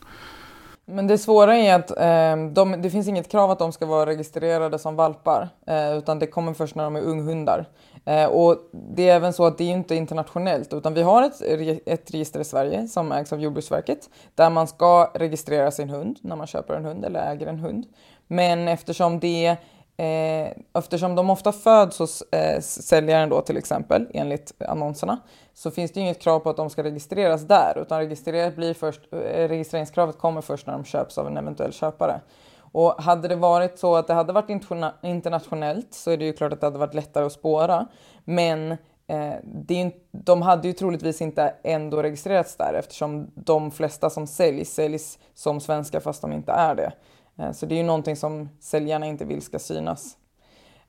Men 0.86 1.08
det 1.08 1.18
svåra 1.18 1.58
är 1.58 1.76
att 1.76 1.92
eh, 1.92 2.52
de, 2.52 2.82
det 2.82 2.90
finns 2.90 3.08
inget 3.08 3.32
krav 3.32 3.52
att 3.52 3.60
de 3.60 3.72
ska 3.72 3.86
vara 3.86 4.06
registrerade 4.06 4.80
som 4.80 4.96
valpar, 4.96 5.50
eh, 5.68 5.98
utan 5.98 6.20
det 6.20 6.28
kommer 6.28 6.54
först 6.54 6.76
när 6.76 6.84
de 6.84 6.96
är 6.96 7.02
unghundar. 7.02 7.66
Eh, 8.06 8.26
och 8.26 8.58
det 8.72 9.10
är 9.10 9.16
även 9.16 9.34
så 9.34 9.46
att 9.46 9.58
det 9.58 9.64
är 9.64 9.72
inte 9.72 9.96
internationellt, 9.96 10.74
utan 10.74 10.94
vi 10.94 11.02
har 11.02 11.24
ett, 11.24 11.42
ett 11.86 12.12
register 12.12 12.40
i 12.40 12.44
Sverige 12.44 12.88
som 12.88 13.12
ägs 13.12 13.34
av 13.34 13.42
Jordbruksverket, 13.42 14.10
där 14.36 14.50
man 14.50 14.68
ska 14.68 15.12
registrera 15.14 15.72
sin 15.72 15.90
hund 15.90 16.20
när 16.22 16.36
man 16.36 16.48
köper 16.48 16.74
en 16.74 16.86
hund 16.86 17.06
eller 17.06 17.32
äger 17.32 17.48
en 17.48 17.60
hund. 17.60 17.86
Men 18.28 18.68
eftersom 18.68 19.20
det 19.20 19.58
Eh, 19.98 20.52
eftersom 20.74 21.16
de 21.16 21.30
ofta 21.30 21.52
föds 21.52 22.00
hos 22.00 22.22
eh, 22.22 22.60
säljaren 22.62 23.30
då 23.30 23.42
till 23.42 23.58
exempel, 23.58 24.08
enligt 24.14 24.54
annonserna, 24.68 25.20
så 25.54 25.72
finns 25.72 25.92
det 25.92 26.00
inget 26.00 26.22
krav 26.22 26.40
på 26.40 26.50
att 26.50 26.58
de 26.58 26.70
ska 26.70 26.84
registreras 26.84 27.42
där, 27.42 27.78
utan 27.82 28.00
registrerat 28.00 28.56
blir 28.56 28.74
först, 28.74 29.02
eh, 29.12 29.48
registreringskravet 29.48 30.18
kommer 30.18 30.42
först 30.42 30.68
när 30.68 30.74
de 30.74 30.84
köps 30.84 31.18
av 31.18 31.28
en 31.28 31.38
eventuell 31.38 31.74
köpare. 31.74 32.22
Och 32.74 33.04
hade 33.04 33.28
det 33.28 33.36
varit 33.36 33.80
så 33.80 33.96
att 33.96 34.08
det 34.08 34.14
hade 34.14 34.34
varit 34.34 34.50
internationellt 35.02 35.94
så 35.94 36.12
är 36.12 36.18
det 36.18 36.26
ju 36.26 36.34
klart 36.34 36.54
att 36.54 36.62
det 36.62 36.68
hade 36.68 36.80
varit 36.80 36.94
lättare 36.94 37.26
att 37.26 37.32
spåra. 37.32 37.88
Men 38.24 38.72
eh, 39.08 39.34
det, 39.44 39.92
de 40.12 40.42
hade 40.42 40.68
ju 40.68 40.74
troligtvis 40.74 41.22
inte 41.22 41.54
ändå 41.64 42.04
registrerats 42.04 42.56
där 42.56 42.74
eftersom 42.74 43.32
de 43.36 43.72
flesta 43.72 44.10
som 44.10 44.28
säljs 44.28 44.74
säljs 44.74 45.20
som 45.34 45.60
svenska 45.60 46.00
fast 46.00 46.22
de 46.22 46.34
inte 46.34 46.52
är 46.52 46.76
det. 46.76 46.92
Eh, 47.40 47.52
så 47.52 47.66
det 47.66 47.76
är 47.76 47.78
ju 47.78 47.84
någonting 47.84 48.16
som 48.16 48.50
säljarna 48.60 49.06
inte 49.06 49.26
vill 49.26 49.42
ska 49.42 49.60
synas. 49.60 50.18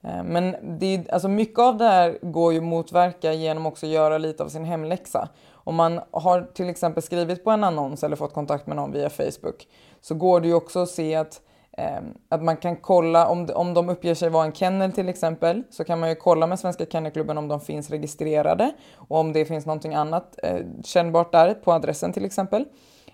Eh, 0.04 0.24
men 0.24 0.57
det 0.78 0.87
är, 0.87 1.12
alltså 1.12 1.28
mycket 1.28 1.59
av 1.59 1.76
det 1.76 1.85
här 1.85 2.18
går 2.22 2.52
ju 2.52 2.59
att 2.59 2.64
motverka 2.64 3.33
genom 3.33 3.66
också 3.66 3.87
att 3.87 3.92
göra 3.92 4.18
lite 4.18 4.42
av 4.42 4.48
sin 4.48 4.64
hemläxa. 4.64 5.28
Om 5.52 5.74
man 5.74 6.00
har 6.11 6.42
till 6.54 6.68
exempel 6.68 7.02
skrivit 7.02 7.44
på 7.44 7.50
en 7.50 7.64
annons 7.64 8.04
eller 8.04 8.16
fått 8.16 8.33
kontakt 8.33 8.66
med 8.66 8.76
någon 8.76 8.92
via 8.92 9.11
Facebook 9.11 9.68
så 10.00 10.14
går 10.14 10.40
det 10.40 10.48
ju 10.48 10.54
också 10.54 10.83
att 10.83 10.88
se 10.88 11.14
att, 11.14 11.40
eh, 11.78 12.00
att 12.28 12.42
man 12.42 12.57
kan 12.57 12.76
kolla 12.76 13.28
om, 13.28 13.48
om 13.54 13.74
de 13.74 13.88
uppger 13.88 14.14
sig 14.14 14.30
vara 14.30 14.44
en 14.44 14.52
kennel 14.52 14.92
till 14.92 15.09
exempel 15.09 15.62
så 15.70 15.85
kan 15.85 16.00
man 16.00 16.09
ju 16.09 16.14
kolla 16.14 16.46
med 16.46 16.59
Svenska 16.59 16.87
Kennelklubben 16.87 17.38
om 17.38 17.48
de 17.48 17.61
finns 17.61 17.90
registrerade 17.90 18.72
och 18.96 19.18
om 19.18 19.33
det 19.33 19.44
finns 19.44 19.66
någonting 19.66 19.94
annat 19.94 20.38
eh, 20.42 20.59
kännbart 20.85 21.33
där 21.33 21.54
på 21.54 21.72
adressen 21.72 22.12
till 22.12 22.24
exempel. 22.24 22.64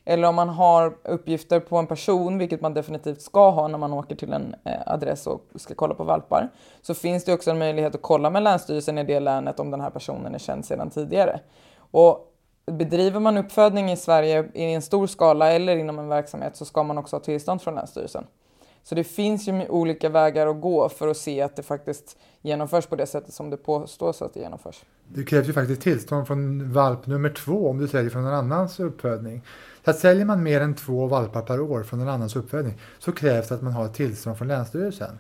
Eller 0.04 0.28
om 0.28 0.34
man 0.34 0.48
har 0.48 0.96
uppgifter 1.04 1.60
på 1.60 1.76
en 1.76 1.86
person, 1.86 2.38
vilket 2.38 2.60
man 2.60 2.74
definitivt 2.74 3.22
ska 3.22 3.50
ha 3.50 3.68
när 3.68 3.78
man 3.78 3.92
åker 3.92 4.16
till 4.16 4.32
en 4.32 4.54
eh, 4.64 4.72
adress 4.86 5.26
och 5.26 5.46
ska 5.54 5.74
kolla 5.74 5.94
på 5.94 6.04
valpar, 6.04 6.48
så 6.82 6.94
finns 6.94 7.24
det 7.24 7.32
också 7.32 7.50
en 7.50 7.58
möjlighet 7.58 7.94
att 7.94 8.02
kolla 8.02 8.30
med 8.30 8.42
Länsstyrelsen 8.42 8.98
i 8.98 9.04
det 9.04 9.20
länet 9.20 9.60
om 9.60 9.70
den 9.70 9.80
här 9.80 9.90
personen 9.90 10.34
är 10.34 10.38
känd 10.38 10.64
sedan 10.64 10.90
tidigare. 10.90 11.40
Och 11.90 12.26
bedriver 12.66 13.20
man 13.20 13.36
uppfödning 13.36 13.90
i 13.90 13.96
Sverige 13.96 14.48
i 14.54 14.74
en 14.74 14.82
stor 14.82 15.06
skala 15.06 15.52
eller 15.52 15.76
inom 15.76 15.98
en 15.98 16.08
verksamhet 16.08 16.56
så 16.56 16.64
ska 16.64 16.82
man 16.82 16.98
också 16.98 17.16
ha 17.16 17.20
tillstånd 17.20 17.62
från 17.62 17.74
Länsstyrelsen. 17.74 18.24
Så 18.82 18.94
det 18.94 19.04
finns 19.04 19.48
ju 19.48 19.68
olika 19.68 20.08
vägar 20.08 20.46
att 20.46 20.60
gå 20.60 20.88
för 20.88 21.08
att 21.08 21.16
se 21.16 21.42
att 21.42 21.56
det 21.56 21.62
faktiskt 21.62 22.16
genomförs 22.42 22.86
på 22.86 22.96
det 22.96 23.06
sättet 23.06 23.34
som 23.34 23.50
det 23.50 23.56
påstås 23.56 24.22
att 24.22 24.34
det 24.34 24.40
genomförs. 24.40 24.84
Det 25.08 25.24
krävs 25.24 25.48
ju 25.48 25.52
faktiskt 25.52 25.82
tillstånd 25.82 26.26
från 26.26 26.72
valp 26.72 27.06
nummer 27.06 27.30
två 27.30 27.68
om 27.68 27.78
du 27.78 27.88
säljer 27.88 28.10
från 28.10 28.24
någon 28.24 28.34
annans 28.34 28.80
uppfödning. 28.80 29.42
Så 29.84 29.90
att 29.90 29.98
säljer 29.98 30.24
man 30.24 30.42
mer 30.42 30.60
än 30.60 30.74
två 30.74 31.06
valpar 31.06 31.42
per 31.42 31.60
år 31.60 31.82
från 31.82 31.98
någon 31.98 32.08
annans 32.08 32.36
uppfödning 32.36 32.78
så 32.98 33.12
krävs 33.12 33.48
det 33.48 33.54
att 33.54 33.62
man 33.62 33.72
har 33.72 33.84
ett 33.84 33.94
tillstånd 33.94 34.38
från 34.38 34.48
Länsstyrelsen. 34.48 35.18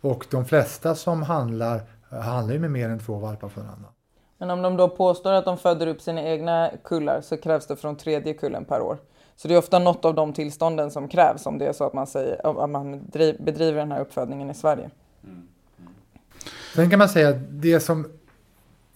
Och 0.00 0.26
de 0.30 0.44
flesta 0.44 0.94
som 0.94 1.22
handlar 1.22 1.80
handlar 2.10 2.54
ju 2.54 2.60
med 2.60 2.70
mer 2.70 2.88
än 2.88 2.98
två 2.98 3.16
valpar 3.18 3.48
från 3.48 3.64
någon 3.64 3.74
annan. 3.74 3.90
Men 4.38 4.50
om 4.50 4.62
de 4.62 4.76
då 4.76 4.88
påstår 4.88 5.32
att 5.32 5.44
de 5.44 5.58
föder 5.58 5.86
upp 5.86 6.00
sina 6.00 6.22
egna 6.22 6.70
kullar 6.84 7.20
så 7.20 7.36
krävs 7.36 7.66
det 7.66 7.76
från 7.76 7.96
tredje 7.96 8.34
kullen 8.34 8.64
per 8.64 8.80
år. 8.80 8.98
Så 9.36 9.48
det 9.48 9.54
är 9.54 9.58
ofta 9.58 9.78
något 9.78 10.04
av 10.04 10.14
de 10.14 10.32
tillstånden 10.32 10.90
som 10.90 11.08
krävs 11.08 11.46
om 11.46 11.58
det 11.58 11.66
är 11.66 11.72
så 11.72 11.84
att 11.84 11.92
man, 11.92 12.06
säger, 12.06 12.62
att 12.64 12.70
man 12.70 13.00
bedriver 13.38 13.78
den 13.78 13.92
här 13.92 14.00
uppfödningen 14.00 14.50
i 14.50 14.54
Sverige. 14.54 14.90
Sen 16.74 16.90
kan 16.90 16.98
man 16.98 17.08
säga 17.08 17.28
att 17.28 17.36
det 17.50 17.80
som 17.80 18.06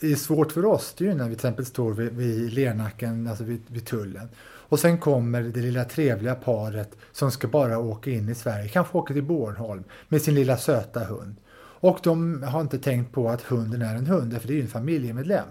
är 0.01 0.15
svårt 0.15 0.53
för 0.53 0.65
oss, 0.65 0.95
det 0.99 1.05
är 1.05 1.09
ju 1.09 1.15
när 1.15 1.25
vi 1.25 1.31
till 1.31 1.35
exempel 1.35 1.67
står 1.67 1.93
vid, 1.93 2.13
vid 2.13 2.53
Lernacken, 2.53 3.27
alltså 3.29 3.45
vid, 3.45 3.63
vid 3.67 3.87
tullen. 3.87 4.29
Och 4.71 4.81
sen 4.81 4.99
kommer 4.99 5.43
det 5.43 5.61
lilla 5.61 5.85
trevliga 5.85 6.35
paret 6.35 6.97
som 7.13 7.31
ska 7.31 7.49
bara 7.49 7.79
åka 7.79 8.11
in 8.11 8.29
i 8.29 8.35
Sverige, 8.35 8.69
kanske 8.69 8.99
åka 8.99 9.15
till 9.15 9.23
Bornholm 9.23 9.85
med 10.09 10.23
sin 10.23 10.35
lilla 10.35 10.57
söta 10.57 11.01
hund. 11.01 11.37
Och 11.83 11.99
de 12.03 12.43
har 12.43 12.61
inte 12.61 12.79
tänkt 12.79 13.13
på 13.13 13.29
att 13.29 13.43
hunden 13.43 13.83
är 13.83 13.95
en 13.95 14.07
hund, 14.07 14.41
för 14.41 14.49
det 14.49 14.55
är 14.55 14.57
ju 14.57 14.63
en 14.63 14.69
familjemedlem. 14.69 15.47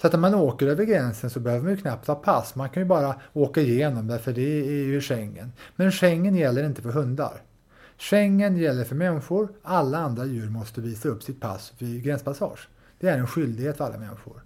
Så 0.00 0.06
att 0.06 0.12
när 0.12 0.20
man 0.20 0.34
åker 0.34 0.66
över 0.66 0.84
gränsen 0.84 1.30
så 1.30 1.40
behöver 1.40 1.64
man 1.64 1.74
ju 1.74 1.80
knappt 1.80 2.06
ha 2.06 2.14
pass. 2.14 2.54
Man 2.54 2.68
kan 2.68 2.82
ju 2.82 2.86
bara 2.86 3.14
åka 3.32 3.60
igenom 3.60 4.06
därför 4.06 4.32
det 4.32 4.60
är 4.60 4.84
ju 4.84 5.00
Schengen. 5.00 5.52
Men 5.76 5.92
Schengen 5.92 6.34
gäller 6.34 6.64
inte 6.64 6.82
för 6.82 6.90
hundar. 6.90 7.42
Schengen 7.98 8.56
gäller 8.56 8.84
för 8.84 8.94
människor. 8.94 9.48
Alla 9.62 9.98
andra 9.98 10.24
djur 10.24 10.50
måste 10.50 10.80
visa 10.80 11.08
upp 11.08 11.22
sitt 11.22 11.40
pass 11.40 11.72
vid 11.78 12.04
gränspassage. 12.04 12.68
Det 13.00 13.08
är 13.08 13.18
en 13.18 13.26
skyldighet 13.26 13.76
för 13.76 13.84
alla 13.84 13.98
människor. 13.98 14.42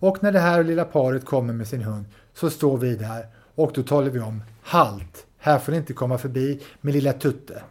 Och 0.00 0.22
när 0.22 0.32
det 0.32 0.38
här 0.38 0.64
lilla 0.64 0.84
paret 0.84 1.24
kommer 1.24 1.52
med 1.52 1.68
sin 1.68 1.82
hund 1.82 2.04
så 2.34 2.50
står 2.50 2.78
vi 2.78 2.96
där 2.96 3.26
och 3.58 3.72
då 3.74 3.82
talar 3.82 4.10
vi 4.10 4.20
om 4.20 4.42
halt. 4.62 5.26
Här 5.38 5.58
får 5.58 5.72
ni 5.72 5.78
inte 5.78 5.92
komma 5.92 6.18
förbi 6.18 6.62
med 6.80 6.94
lilla 6.94 7.12
Tutte. 7.12 7.62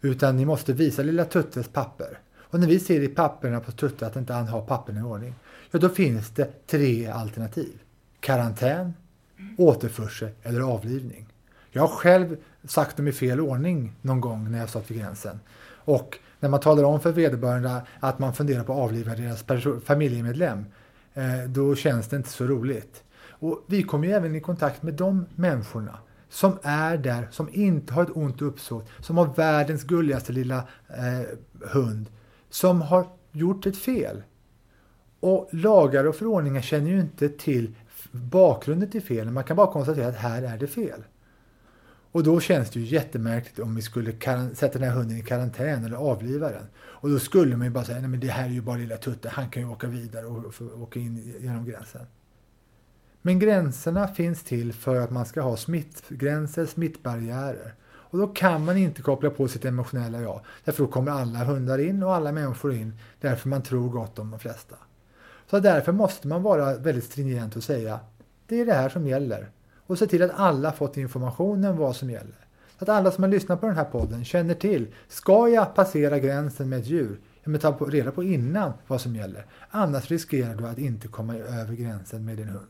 Utan 0.00 0.36
ni 0.36 0.44
måste 0.44 0.72
visa 0.72 1.02
lilla 1.02 1.24
Tuttes 1.24 1.68
papper. 1.68 2.18
Och 2.36 2.60
när 2.60 2.66
vi 2.66 2.80
ser 2.80 3.00
i 3.00 3.08
papperna 3.08 3.60
på 3.60 3.72
Tutte 3.72 4.06
att 4.06 4.16
inte 4.16 4.32
han 4.32 4.48
har 4.48 4.60
papperna 4.60 5.00
i 5.00 5.02
ordning 5.02 5.34
ja 5.70 5.80
då 5.80 5.88
finns 5.88 6.30
det 6.30 6.66
tre 6.66 7.06
alternativ. 7.06 7.78
Karantän, 8.20 8.94
återförsel 9.58 10.28
eller 10.42 10.60
avlivning. 10.60 11.26
Jag 11.70 11.82
har 11.82 11.88
själv 11.88 12.36
sagt 12.64 12.96
dem 12.96 13.08
i 13.08 13.12
fel 13.12 13.40
ordning 13.40 13.92
någon 14.02 14.20
gång 14.20 14.50
när 14.50 14.58
jag 14.58 14.68
satt 14.68 14.90
vid 14.90 14.98
gränsen. 14.98 15.40
Och 15.66 16.18
när 16.40 16.48
man 16.48 16.60
talar 16.60 16.84
om 16.84 17.00
för 17.00 17.12
vederbörande 17.12 17.82
att 18.00 18.18
man 18.18 18.34
funderar 18.34 18.64
på 18.64 18.72
att 18.72 18.78
avliva 18.78 19.14
deras 19.14 19.44
familjemedlem, 19.84 20.64
eh, 21.14 21.48
då 21.48 21.74
känns 21.74 22.08
det 22.08 22.16
inte 22.16 22.30
så 22.30 22.44
roligt. 22.44 23.02
Och 23.38 23.64
vi 23.66 23.82
kommer 23.82 24.06
ju 24.06 24.12
även 24.12 24.34
i 24.34 24.40
kontakt 24.40 24.82
med 24.82 24.94
de 24.94 25.26
människorna 25.34 25.98
som 26.28 26.58
är 26.62 26.96
där, 26.96 27.28
som 27.30 27.48
inte 27.52 27.92
har 27.92 28.02
ett 28.02 28.16
ont 28.16 28.42
uppsåt, 28.42 28.88
som 29.00 29.16
har 29.16 29.34
världens 29.34 29.84
gulligaste 29.84 30.32
lilla 30.32 30.58
eh, 30.88 31.38
hund, 31.60 32.06
som 32.50 32.80
har 32.80 33.06
gjort 33.32 33.66
ett 33.66 33.76
fel. 33.76 34.22
Och 35.20 35.48
lagar 35.52 36.04
och 36.04 36.16
förordningar 36.16 36.60
känner 36.60 36.90
ju 36.90 37.00
inte 37.00 37.28
till 37.28 37.74
bakgrunden 38.10 38.90
till 38.90 39.02
felen. 39.02 39.32
Man 39.32 39.44
kan 39.44 39.56
bara 39.56 39.72
konstatera 39.72 40.08
att 40.08 40.16
här 40.16 40.42
är 40.42 40.58
det 40.58 40.66
fel. 40.66 41.04
Och 42.12 42.22
då 42.22 42.40
känns 42.40 42.70
det 42.70 42.80
ju 42.80 42.86
jättemärkligt 42.86 43.58
om 43.58 43.74
vi 43.74 43.82
skulle 43.82 44.12
sätta 44.54 44.78
den 44.78 44.88
här 44.88 44.96
hunden 44.96 45.16
i 45.16 45.22
karantän 45.22 45.84
eller 45.84 45.96
avliva 45.96 46.50
den. 46.50 46.66
Och 46.76 47.10
då 47.10 47.18
skulle 47.18 47.56
man 47.56 47.66
ju 47.66 47.70
bara 47.70 47.84
säga, 47.84 48.00
nej 48.00 48.08
men 48.08 48.20
det 48.20 48.28
här 48.28 48.44
är 48.44 48.52
ju 48.52 48.60
bara 48.60 48.76
lilla 48.76 48.96
Tutte, 48.96 49.28
han 49.28 49.50
kan 49.50 49.62
ju 49.62 49.68
åka 49.68 49.86
vidare 49.86 50.26
och, 50.26 50.44
och 50.44 50.82
åka 50.82 51.00
in 51.00 51.34
genom 51.40 51.64
gränsen. 51.64 52.06
Men 53.26 53.38
gränserna 53.38 54.08
finns 54.08 54.42
till 54.42 54.72
för 54.72 54.96
att 54.96 55.10
man 55.10 55.26
ska 55.26 55.40
ha 55.40 55.56
smittgränser, 55.56 56.66
smittbarriärer. 56.66 57.74
Och 57.84 58.18
då 58.18 58.26
kan 58.26 58.64
man 58.64 58.76
inte 58.76 59.02
koppla 59.02 59.30
på 59.30 59.48
sitt 59.48 59.64
emotionella 59.64 60.20
jag. 60.20 60.40
Därför 60.64 60.84
då 60.84 60.90
kommer 60.90 61.12
alla 61.12 61.38
hundar 61.38 61.78
in 61.78 62.02
och 62.02 62.14
alla 62.14 62.32
människor 62.32 62.74
in. 62.74 62.98
Därför 63.20 63.48
man 63.48 63.62
tror 63.62 63.90
gott 63.90 64.18
om 64.18 64.30
de 64.30 64.40
flesta. 64.40 64.76
Så 65.50 65.60
därför 65.60 65.92
måste 65.92 66.28
man 66.28 66.42
vara 66.42 66.76
väldigt 66.76 67.04
stringent 67.04 67.56
och 67.56 67.62
säga 67.62 68.00
det 68.46 68.60
är 68.60 68.66
det 68.66 68.72
här 68.72 68.88
som 68.88 69.06
gäller. 69.06 69.50
Och 69.86 69.98
se 69.98 70.06
till 70.06 70.22
att 70.22 70.32
alla 70.34 70.72
fått 70.72 70.96
informationen 70.96 71.76
vad 71.76 71.96
som 71.96 72.10
gäller. 72.10 72.46
Så 72.78 72.84
att 72.84 72.88
alla 72.88 73.10
som 73.10 73.24
har 73.24 73.30
lyssnat 73.30 73.60
på 73.60 73.66
den 73.66 73.76
här 73.76 73.84
podden 73.84 74.24
känner 74.24 74.54
till, 74.54 74.86
ska 75.08 75.48
jag 75.48 75.74
passera 75.74 76.18
gränsen 76.18 76.68
med 76.68 76.78
ett 76.78 76.86
djur? 76.86 77.20
Ja, 77.42 77.50
men 77.50 77.60
ta 77.60 77.72
reda 77.72 78.10
på 78.10 78.22
innan 78.22 78.72
vad 78.86 79.00
som 79.00 79.16
gäller. 79.16 79.46
Annars 79.70 80.10
riskerar 80.10 80.54
du 80.54 80.66
att 80.66 80.78
inte 80.78 81.08
komma 81.08 81.36
över 81.36 81.74
gränsen 81.74 82.24
med 82.24 82.36
din 82.36 82.48
hund. 82.48 82.68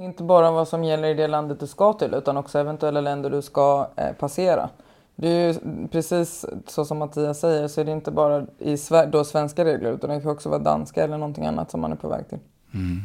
Inte 0.00 0.22
bara 0.22 0.50
vad 0.50 0.68
som 0.68 0.84
gäller 0.84 1.08
i 1.08 1.14
det 1.14 1.26
landet 1.26 1.60
du 1.60 1.66
ska 1.66 1.92
till 1.92 2.14
utan 2.14 2.36
också 2.36 2.58
eventuella 2.58 3.00
länder 3.00 3.30
du 3.30 3.42
ska 3.42 3.90
eh, 3.96 4.12
passera. 4.12 4.68
Det 5.16 5.28
är 5.28 5.52
ju 5.52 5.54
precis 5.88 6.44
så 6.66 6.84
som 6.84 6.98
Mattias 6.98 7.40
säger 7.40 7.68
så 7.68 7.80
är 7.80 7.84
det 7.84 7.92
inte 7.92 8.10
bara 8.10 8.46
i 8.58 8.76
då 9.12 9.24
svenska 9.24 9.64
regler 9.64 9.92
utan 9.92 10.10
det 10.10 10.20
kan 10.20 10.30
också 10.30 10.48
vara 10.48 10.58
danska 10.58 11.04
eller 11.04 11.18
någonting 11.18 11.46
annat 11.46 11.70
som 11.70 11.80
man 11.80 11.92
är 11.92 11.96
på 11.96 12.08
väg 12.08 12.28
till. 12.28 12.38
Mm. 12.74 13.02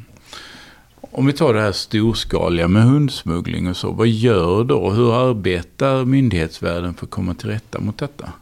Om 1.01 1.25
vi 1.25 1.33
tar 1.33 1.53
det 1.53 1.61
här 1.61 1.71
storskaliga 1.71 2.67
med 2.67 2.83
hundsmuggling 2.83 3.69
och 3.69 3.77
så. 3.77 3.91
Vad 3.91 4.07
gör 4.07 4.63
då? 4.63 4.89
Hur 4.89 5.29
arbetar 5.29 6.05
myndighetsvärlden 6.05 6.93
för 6.93 7.05
att 7.05 7.11
komma 7.11 7.33
till 7.33 7.49
rätta 7.49 7.79
mot 7.79 7.97
detta? 7.97 8.33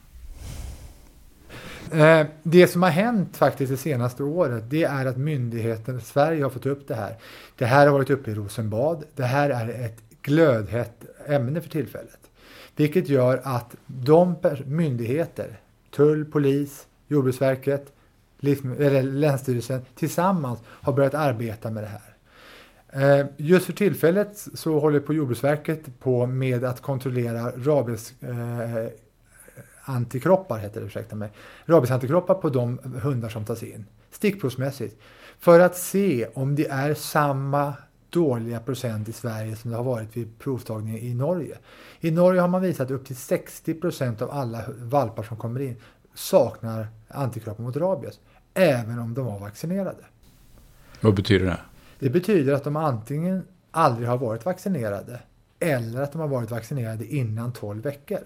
Eh, 1.91 2.27
det 2.43 2.67
som 2.67 2.83
har 2.83 2.89
hänt 2.89 3.37
faktiskt 3.37 3.71
det 3.71 3.77
senaste 3.77 4.23
året 4.23 4.63
det 4.69 4.83
är 4.83 5.05
att 5.05 5.17
myndigheten 5.17 6.01
Sverige 6.01 6.43
har 6.43 6.49
fått 6.49 6.65
upp 6.65 6.87
det 6.87 6.95
här. 6.95 7.15
Det 7.57 7.65
här 7.65 7.87
har 7.87 7.93
varit 7.93 8.09
uppe 8.09 8.31
i 8.31 8.33
Rosenbad. 8.33 9.03
Det 9.15 9.23
här 9.23 9.49
är 9.49 9.85
ett 9.85 9.97
glödhett 10.21 11.05
ämne 11.27 11.61
för 11.61 11.69
tillfället. 11.69 12.19
Vilket 12.75 13.09
gör 13.09 13.41
att 13.43 13.75
de 13.85 14.35
myndigheter, 14.65 15.59
tull, 15.95 16.25
polis, 16.25 16.87
Jordbruksverket, 17.07 17.93
eller 18.79 19.03
Länsstyrelsen 19.03 19.81
tillsammans 19.95 20.59
har 20.65 20.93
börjat 20.93 21.13
arbeta 21.13 21.71
med 21.71 21.83
det 21.83 21.87
här. 21.87 22.09
Eh, 22.93 23.25
just 23.37 23.65
för 23.65 23.73
tillfället 23.73 24.47
så 24.53 24.79
håller 24.79 24.99
på 24.99 25.13
Jordbruksverket 25.13 25.99
på 25.99 26.25
med 26.25 26.63
att 26.63 26.81
kontrollera 26.81 27.51
rabies 27.51 28.13
eh, 28.21 28.87
antikroppar, 29.83 30.57
heter 30.57 30.81
det, 30.81 30.87
ursäkta 30.87 31.15
mig, 31.15 31.31
rabiesantikroppar 31.65 32.33
på 32.35 32.49
de 32.49 32.79
hundar 33.01 33.29
som 33.29 33.45
tas 33.45 33.63
in, 33.63 33.85
stickprovsmässigt, 34.11 34.99
för 35.39 35.59
att 35.59 35.77
se 35.77 36.27
om 36.33 36.55
det 36.55 36.67
är 36.67 36.93
samma 36.93 37.73
dåliga 38.09 38.59
procent 38.59 39.09
i 39.09 39.13
Sverige 39.13 39.55
som 39.55 39.71
det 39.71 39.77
har 39.77 39.83
varit 39.83 40.17
vid 40.17 40.39
provtagning 40.39 40.99
i 40.99 41.13
Norge. 41.13 41.57
I 41.99 42.11
Norge 42.11 42.41
har 42.41 42.47
man 42.47 42.61
visat 42.61 42.85
att 42.85 42.91
upp 42.91 43.05
till 43.05 43.15
60 43.15 43.73
procent 43.73 44.21
av 44.21 44.31
alla 44.31 44.63
valpar 44.79 45.23
som 45.23 45.37
kommer 45.37 45.59
in 45.59 45.75
saknar 46.13 46.87
antikroppar 47.07 47.63
mot 47.63 47.77
rabies, 47.77 48.19
även 48.53 48.99
om 48.99 49.13
de 49.13 49.25
var 49.25 49.39
vaccinerade. 49.39 50.05
Vad 51.01 51.15
betyder 51.15 51.45
det? 51.45 51.59
Det 51.99 52.09
betyder 52.09 52.53
att 52.53 52.63
de 52.63 52.75
antingen 52.75 53.43
aldrig 53.71 54.07
har 54.07 54.17
varit 54.17 54.45
vaccinerade 54.45 55.19
eller 55.59 56.01
att 56.01 56.11
de 56.11 56.21
har 56.21 56.27
varit 56.27 56.51
vaccinerade 56.51 57.05
innan 57.05 57.53
12 57.53 57.81
veckor. 57.81 58.19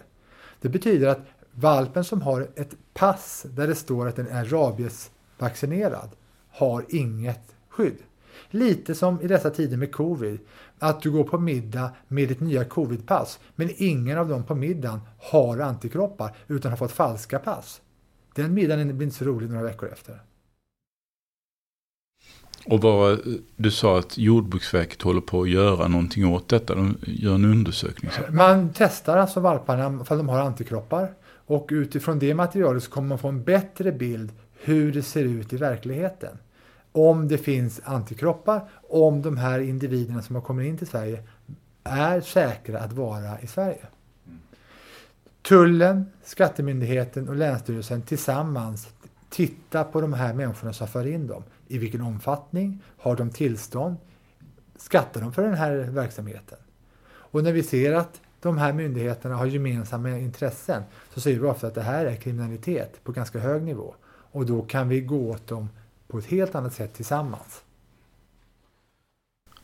Det 0.61 0.69
betyder 0.69 1.07
att 1.07 1.19
valpen 1.55 2.03
som 2.03 2.21
har 2.21 2.47
ett 2.55 2.75
pass 2.93 3.45
där 3.49 3.67
det 3.67 3.75
står 3.75 4.07
att 4.07 4.15
den 4.15 4.27
är 4.27 4.45
rabiesvaccinerad 4.45 6.09
har 6.51 6.85
inget 6.89 7.55
skydd. 7.69 7.97
Lite 8.49 8.95
som 8.95 9.21
i 9.21 9.27
dessa 9.27 9.49
tider 9.49 9.77
med 9.77 9.91
covid, 9.91 10.39
att 10.79 11.01
du 11.01 11.11
går 11.11 11.23
på 11.23 11.39
middag 11.39 11.91
med 12.07 12.27
ditt 12.27 12.39
nya 12.39 12.65
covidpass 12.65 13.39
men 13.55 13.69
ingen 13.77 14.17
av 14.17 14.27
dem 14.27 14.43
på 14.43 14.55
middagen 14.55 14.99
har 15.19 15.59
antikroppar 15.59 16.35
utan 16.47 16.71
har 16.71 16.77
fått 16.77 16.91
falska 16.91 17.39
pass. 17.39 17.81
Den 18.35 18.53
middagen 18.53 18.97
blir 18.97 19.05
inte 19.05 19.17
så 19.17 19.25
rolig 19.25 19.49
några 19.49 19.63
veckor 19.63 19.89
efter. 19.89 20.19
Och 22.65 22.81
vad, 22.81 23.19
du 23.55 23.71
sa 23.71 23.99
att 23.99 24.17
Jordbruksverket 24.17 25.01
håller 25.01 25.21
på 25.21 25.41
att 25.41 25.49
göra 25.49 25.87
någonting 25.87 26.27
åt 26.27 26.49
detta. 26.49 26.75
De 26.75 26.97
gör 27.01 27.35
en 27.35 27.45
undersökning. 27.45 28.11
Man 28.29 28.69
testar 28.73 29.17
alltså 29.17 29.39
valparna 29.39 30.05
för 30.05 30.17
de 30.17 30.29
har 30.29 30.39
antikroppar. 30.39 31.13
Och 31.45 31.69
utifrån 31.71 32.19
det 32.19 32.34
materialet 32.34 32.84
så 32.84 32.91
kommer 32.91 33.08
man 33.08 33.17
få 33.17 33.27
en 33.27 33.43
bättre 33.43 33.91
bild 33.91 34.32
hur 34.63 34.91
det 34.91 35.03
ser 35.03 35.23
ut 35.23 35.53
i 35.53 35.58
verkligheten. 35.58 36.38
Om 36.91 37.27
det 37.27 37.38
finns 37.38 37.82
antikroppar, 37.84 38.69
om 38.89 39.21
de 39.21 39.38
här 39.38 39.60
individerna 39.60 40.21
som 40.21 40.36
har 40.36 40.41
kommit 40.41 40.67
in 40.67 40.77
till 40.77 40.88
Sverige 40.88 41.23
är 41.84 42.21
säkra 42.21 42.79
att 42.79 42.93
vara 42.93 43.39
i 43.39 43.47
Sverige. 43.47 43.86
Tullen, 45.41 46.06
Skattemyndigheten 46.23 47.29
och 47.29 47.36
Länsstyrelsen 47.36 48.01
tillsammans 48.01 48.88
tittar 49.29 49.84
på 49.84 50.01
de 50.01 50.13
här 50.13 50.34
människorna 50.34 50.73
som 50.73 50.88
för 50.88 51.08
in 51.08 51.27
dem. 51.27 51.43
I 51.67 51.77
vilken 51.77 52.01
omfattning? 52.01 52.84
Har 52.97 53.15
de 53.15 53.29
tillstånd? 53.29 53.95
Skattar 54.77 55.21
de 55.21 55.34
för 55.34 55.43
den 55.43 55.53
här 55.53 55.75
verksamheten? 55.75 56.58
Och 57.06 57.43
när 57.43 57.51
vi 57.51 57.63
ser 57.63 57.93
att 57.93 58.21
de 58.43 58.58
här 58.58 58.73
myndigheterna 58.73 59.36
har 59.36 59.45
gemensamma 59.45 60.10
intressen 60.10 60.84
så 61.13 61.21
ser 61.21 61.39
vi 61.39 61.47
ofta 61.47 61.67
att 61.67 61.75
det 61.75 61.82
här 61.82 62.06
är 62.06 62.15
kriminalitet 62.15 63.03
på 63.03 63.12
ganska 63.12 63.39
hög 63.39 63.63
nivå. 63.63 63.95
Och 64.06 64.45
då 64.45 64.62
kan 64.62 64.89
vi 64.89 65.01
gå 65.01 65.29
åt 65.32 65.47
dem 65.47 65.69
på 66.08 66.17
ett 66.17 66.25
helt 66.25 66.56
annat 66.56 66.73
sätt 66.73 66.93
tillsammans. 66.93 67.63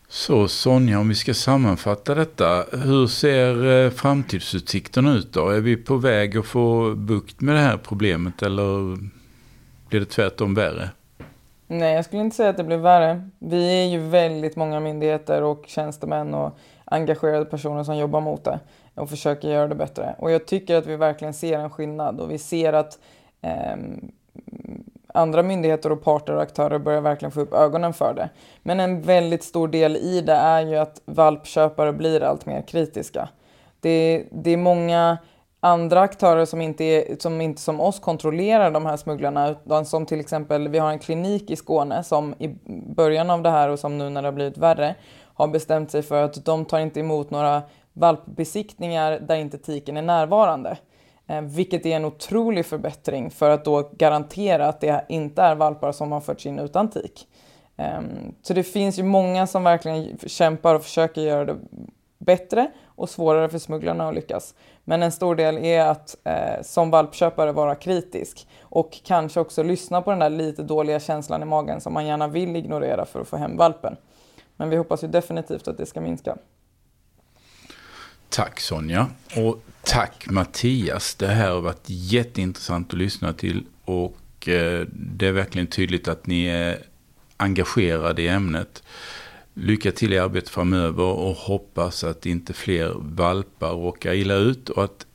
Så 0.07 0.47
Sonja, 0.47 0.99
om 0.99 1.09
vi 1.09 1.15
ska 1.15 1.33
sammanfatta 1.33 2.15
detta. 2.15 2.65
Hur 2.71 3.07
ser 3.07 3.65
eh, 3.65 3.91
framtidsutsikterna 3.91 5.13
ut 5.13 5.33
då? 5.33 5.49
Är 5.49 5.61
vi 5.61 5.77
på 5.77 5.97
väg 5.97 6.37
att 6.37 6.45
få 6.45 6.95
bukt 6.95 7.41
med 7.41 7.55
det 7.55 7.61
här 7.61 7.77
problemet 7.77 8.41
eller 8.41 8.97
blir 9.89 9.99
det 9.99 10.05
tvärtom 10.05 10.53
värre? 10.53 10.89
Nej, 11.71 11.95
jag 11.95 12.05
skulle 12.05 12.21
inte 12.21 12.35
säga 12.35 12.49
att 12.49 12.57
det 12.57 12.63
blir 12.63 12.77
värre. 12.77 13.29
Vi 13.39 13.83
är 13.83 13.87
ju 13.87 13.99
väldigt 13.99 14.55
många 14.55 14.79
myndigheter 14.79 15.41
och 15.41 15.63
tjänstemän 15.67 16.33
och 16.33 16.57
engagerade 16.85 17.45
personer 17.45 17.83
som 17.83 17.97
jobbar 17.97 18.21
mot 18.21 18.43
det 18.43 18.59
och 18.95 19.09
försöker 19.09 19.49
göra 19.49 19.67
det 19.67 19.75
bättre. 19.75 20.15
Och 20.17 20.31
jag 20.31 20.45
tycker 20.47 20.75
att 20.75 20.85
vi 20.85 20.95
verkligen 20.95 21.33
ser 21.33 21.59
en 21.59 21.69
skillnad 21.69 22.19
och 22.19 22.31
vi 22.31 22.37
ser 22.37 22.73
att 22.73 22.99
eh, 23.41 23.75
andra 25.07 25.43
myndigheter 25.43 25.91
och 25.91 26.03
parter 26.03 26.35
och 26.35 26.41
aktörer 26.41 26.79
börjar 26.79 27.01
verkligen 27.01 27.31
få 27.31 27.41
upp 27.41 27.53
ögonen 27.53 27.93
för 27.93 28.13
det. 28.13 28.29
Men 28.63 28.79
en 28.79 29.01
väldigt 29.01 29.43
stor 29.43 29.67
del 29.67 29.97
i 29.97 30.21
det 30.21 30.33
är 30.33 30.61
ju 30.61 30.75
att 30.75 31.01
valpköpare 31.05 31.93
blir 31.93 32.23
allt 32.23 32.45
mer 32.45 32.61
kritiska. 32.61 33.29
Det, 33.79 34.25
det 34.31 34.51
är 34.51 34.57
många 34.57 35.17
andra 35.59 36.01
aktörer 36.01 36.45
som 36.45 36.61
inte, 36.61 36.83
är, 36.83 37.15
som 37.19 37.41
inte 37.41 37.61
som 37.61 37.81
oss 37.81 37.99
kontrollerar 37.99 38.71
de 38.71 38.85
här 38.85 38.97
smugglarna, 38.97 39.49
utan 39.49 39.85
som 39.85 40.05
till 40.05 40.19
exempel, 40.19 40.67
vi 40.67 40.77
har 40.77 40.91
en 40.91 40.99
klinik 40.99 41.51
i 41.51 41.55
Skåne 41.55 42.03
som 42.03 42.35
i 42.39 42.55
början 42.95 43.29
av 43.29 43.41
det 43.41 43.49
här 43.49 43.69
och 43.69 43.79
som 43.79 43.97
nu 43.97 44.09
när 44.09 44.21
det 44.21 44.27
har 44.27 44.33
blivit 44.33 44.57
värre, 44.57 44.95
har 45.33 45.47
bestämt 45.47 45.91
sig 45.91 46.01
för 46.01 46.23
att 46.23 46.45
de 46.45 46.65
tar 46.65 46.79
inte 46.79 46.99
emot 46.99 47.29
några 47.29 47.61
valpbesiktningar 47.93 49.19
där 49.19 49.35
inte 49.35 49.57
tiken 49.57 49.97
är 49.97 50.01
närvarande. 50.01 50.77
Eh, 51.27 51.41
vilket 51.41 51.85
är 51.85 51.95
en 51.95 52.05
otrolig 52.05 52.65
förbättring 52.65 53.31
för 53.31 53.49
att 53.49 53.65
då 53.65 53.89
garantera 53.93 54.67
att 54.67 54.81
det 54.81 55.05
inte 55.09 55.41
är 55.41 55.55
valpar 55.55 55.91
som 55.91 56.11
har 56.11 56.21
förts 56.21 56.45
in 56.45 56.59
utan 56.59 56.89
tik. 56.89 57.27
Eh, 57.77 58.01
så 58.41 58.53
det 58.53 58.63
finns 58.63 58.99
ju 58.99 59.03
många 59.03 59.47
som 59.47 59.63
verkligen 59.63 60.17
kämpar 60.27 60.75
och 60.75 60.83
försöker 60.83 61.21
göra 61.21 61.45
det 61.45 61.55
bättre 62.17 62.71
och 62.99 63.09
svårare 63.09 63.49
för 63.49 63.59
smugglarna 63.59 64.07
att 64.07 64.15
lyckas. 64.15 64.53
Men 64.83 65.03
en 65.03 65.11
stor 65.11 65.35
del 65.35 65.57
är 65.57 65.81
att 65.81 66.17
eh, 66.23 66.61
som 66.63 66.91
valpköpare 66.91 67.51
vara 67.51 67.75
kritisk 67.75 68.47
och 68.61 68.99
kanske 69.03 69.39
också 69.39 69.63
lyssna 69.63 70.01
på 70.01 70.09
den 70.09 70.19
där 70.19 70.29
lite 70.29 70.63
dåliga 70.63 70.99
känslan 70.99 71.41
i 71.41 71.45
magen 71.45 71.81
som 71.81 71.93
man 71.93 72.05
gärna 72.05 72.27
vill 72.27 72.55
ignorera 72.55 73.05
för 73.05 73.21
att 73.21 73.27
få 73.27 73.37
hem 73.37 73.57
valpen. 73.57 73.95
Men 74.55 74.69
vi 74.69 74.75
hoppas 74.75 75.03
ju 75.03 75.07
definitivt 75.07 75.67
att 75.67 75.77
det 75.77 75.85
ska 75.85 76.01
minska. 76.01 76.37
Tack 78.29 78.59
Sonja. 78.59 79.07
Och 79.37 79.59
tack 79.83 80.25
Mattias. 80.29 81.15
Det 81.15 81.27
här 81.27 81.51
har 81.51 81.61
varit 81.61 81.85
jätteintressant 81.85 82.93
att 82.93 82.99
lyssna 82.99 83.33
till. 83.33 83.65
Och 83.85 84.47
eh, 84.47 84.85
det 84.91 85.27
är 85.27 85.31
verkligen 85.31 85.67
tydligt 85.67 86.07
att 86.07 86.27
ni 86.27 86.45
är 86.45 86.83
engagerade 87.37 88.21
i 88.21 88.27
ämnet. 88.27 88.83
Lycka 89.61 89.91
till 89.91 90.13
i 90.13 90.19
arbetet 90.19 90.49
framöver 90.49 91.03
och 91.03 91.35
hoppas 91.35 92.03
att 92.03 92.25
inte 92.25 92.53
fler 92.53 92.93
valpar 92.95 93.71
råkar 93.71 94.13
illa 94.13 94.35
ut 94.35 94.69
och 94.69 94.83
att 94.83 95.05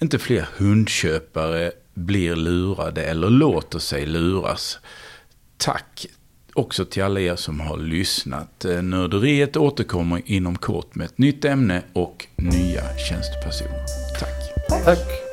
inte 0.00 0.18
fler 0.18 0.48
hundköpare 0.56 1.72
blir 1.94 2.36
lurade 2.36 3.04
eller 3.04 3.30
låter 3.30 3.78
sig 3.78 4.06
luras. 4.06 4.78
Tack 5.56 6.06
också 6.54 6.84
till 6.84 7.02
alla 7.02 7.20
er 7.20 7.36
som 7.36 7.60
har 7.60 7.76
lyssnat. 7.76 8.64
Eh, 8.64 8.82
nörderiet 8.82 9.56
återkommer 9.56 10.22
inom 10.24 10.58
kort 10.58 10.94
med 10.94 11.04
ett 11.04 11.18
nytt 11.18 11.44
ämne 11.44 11.82
och 11.92 12.26
nya 12.36 12.82
tjänstepersoner. 13.08 13.84
Tack. 14.18 14.84
Tack. 14.84 15.31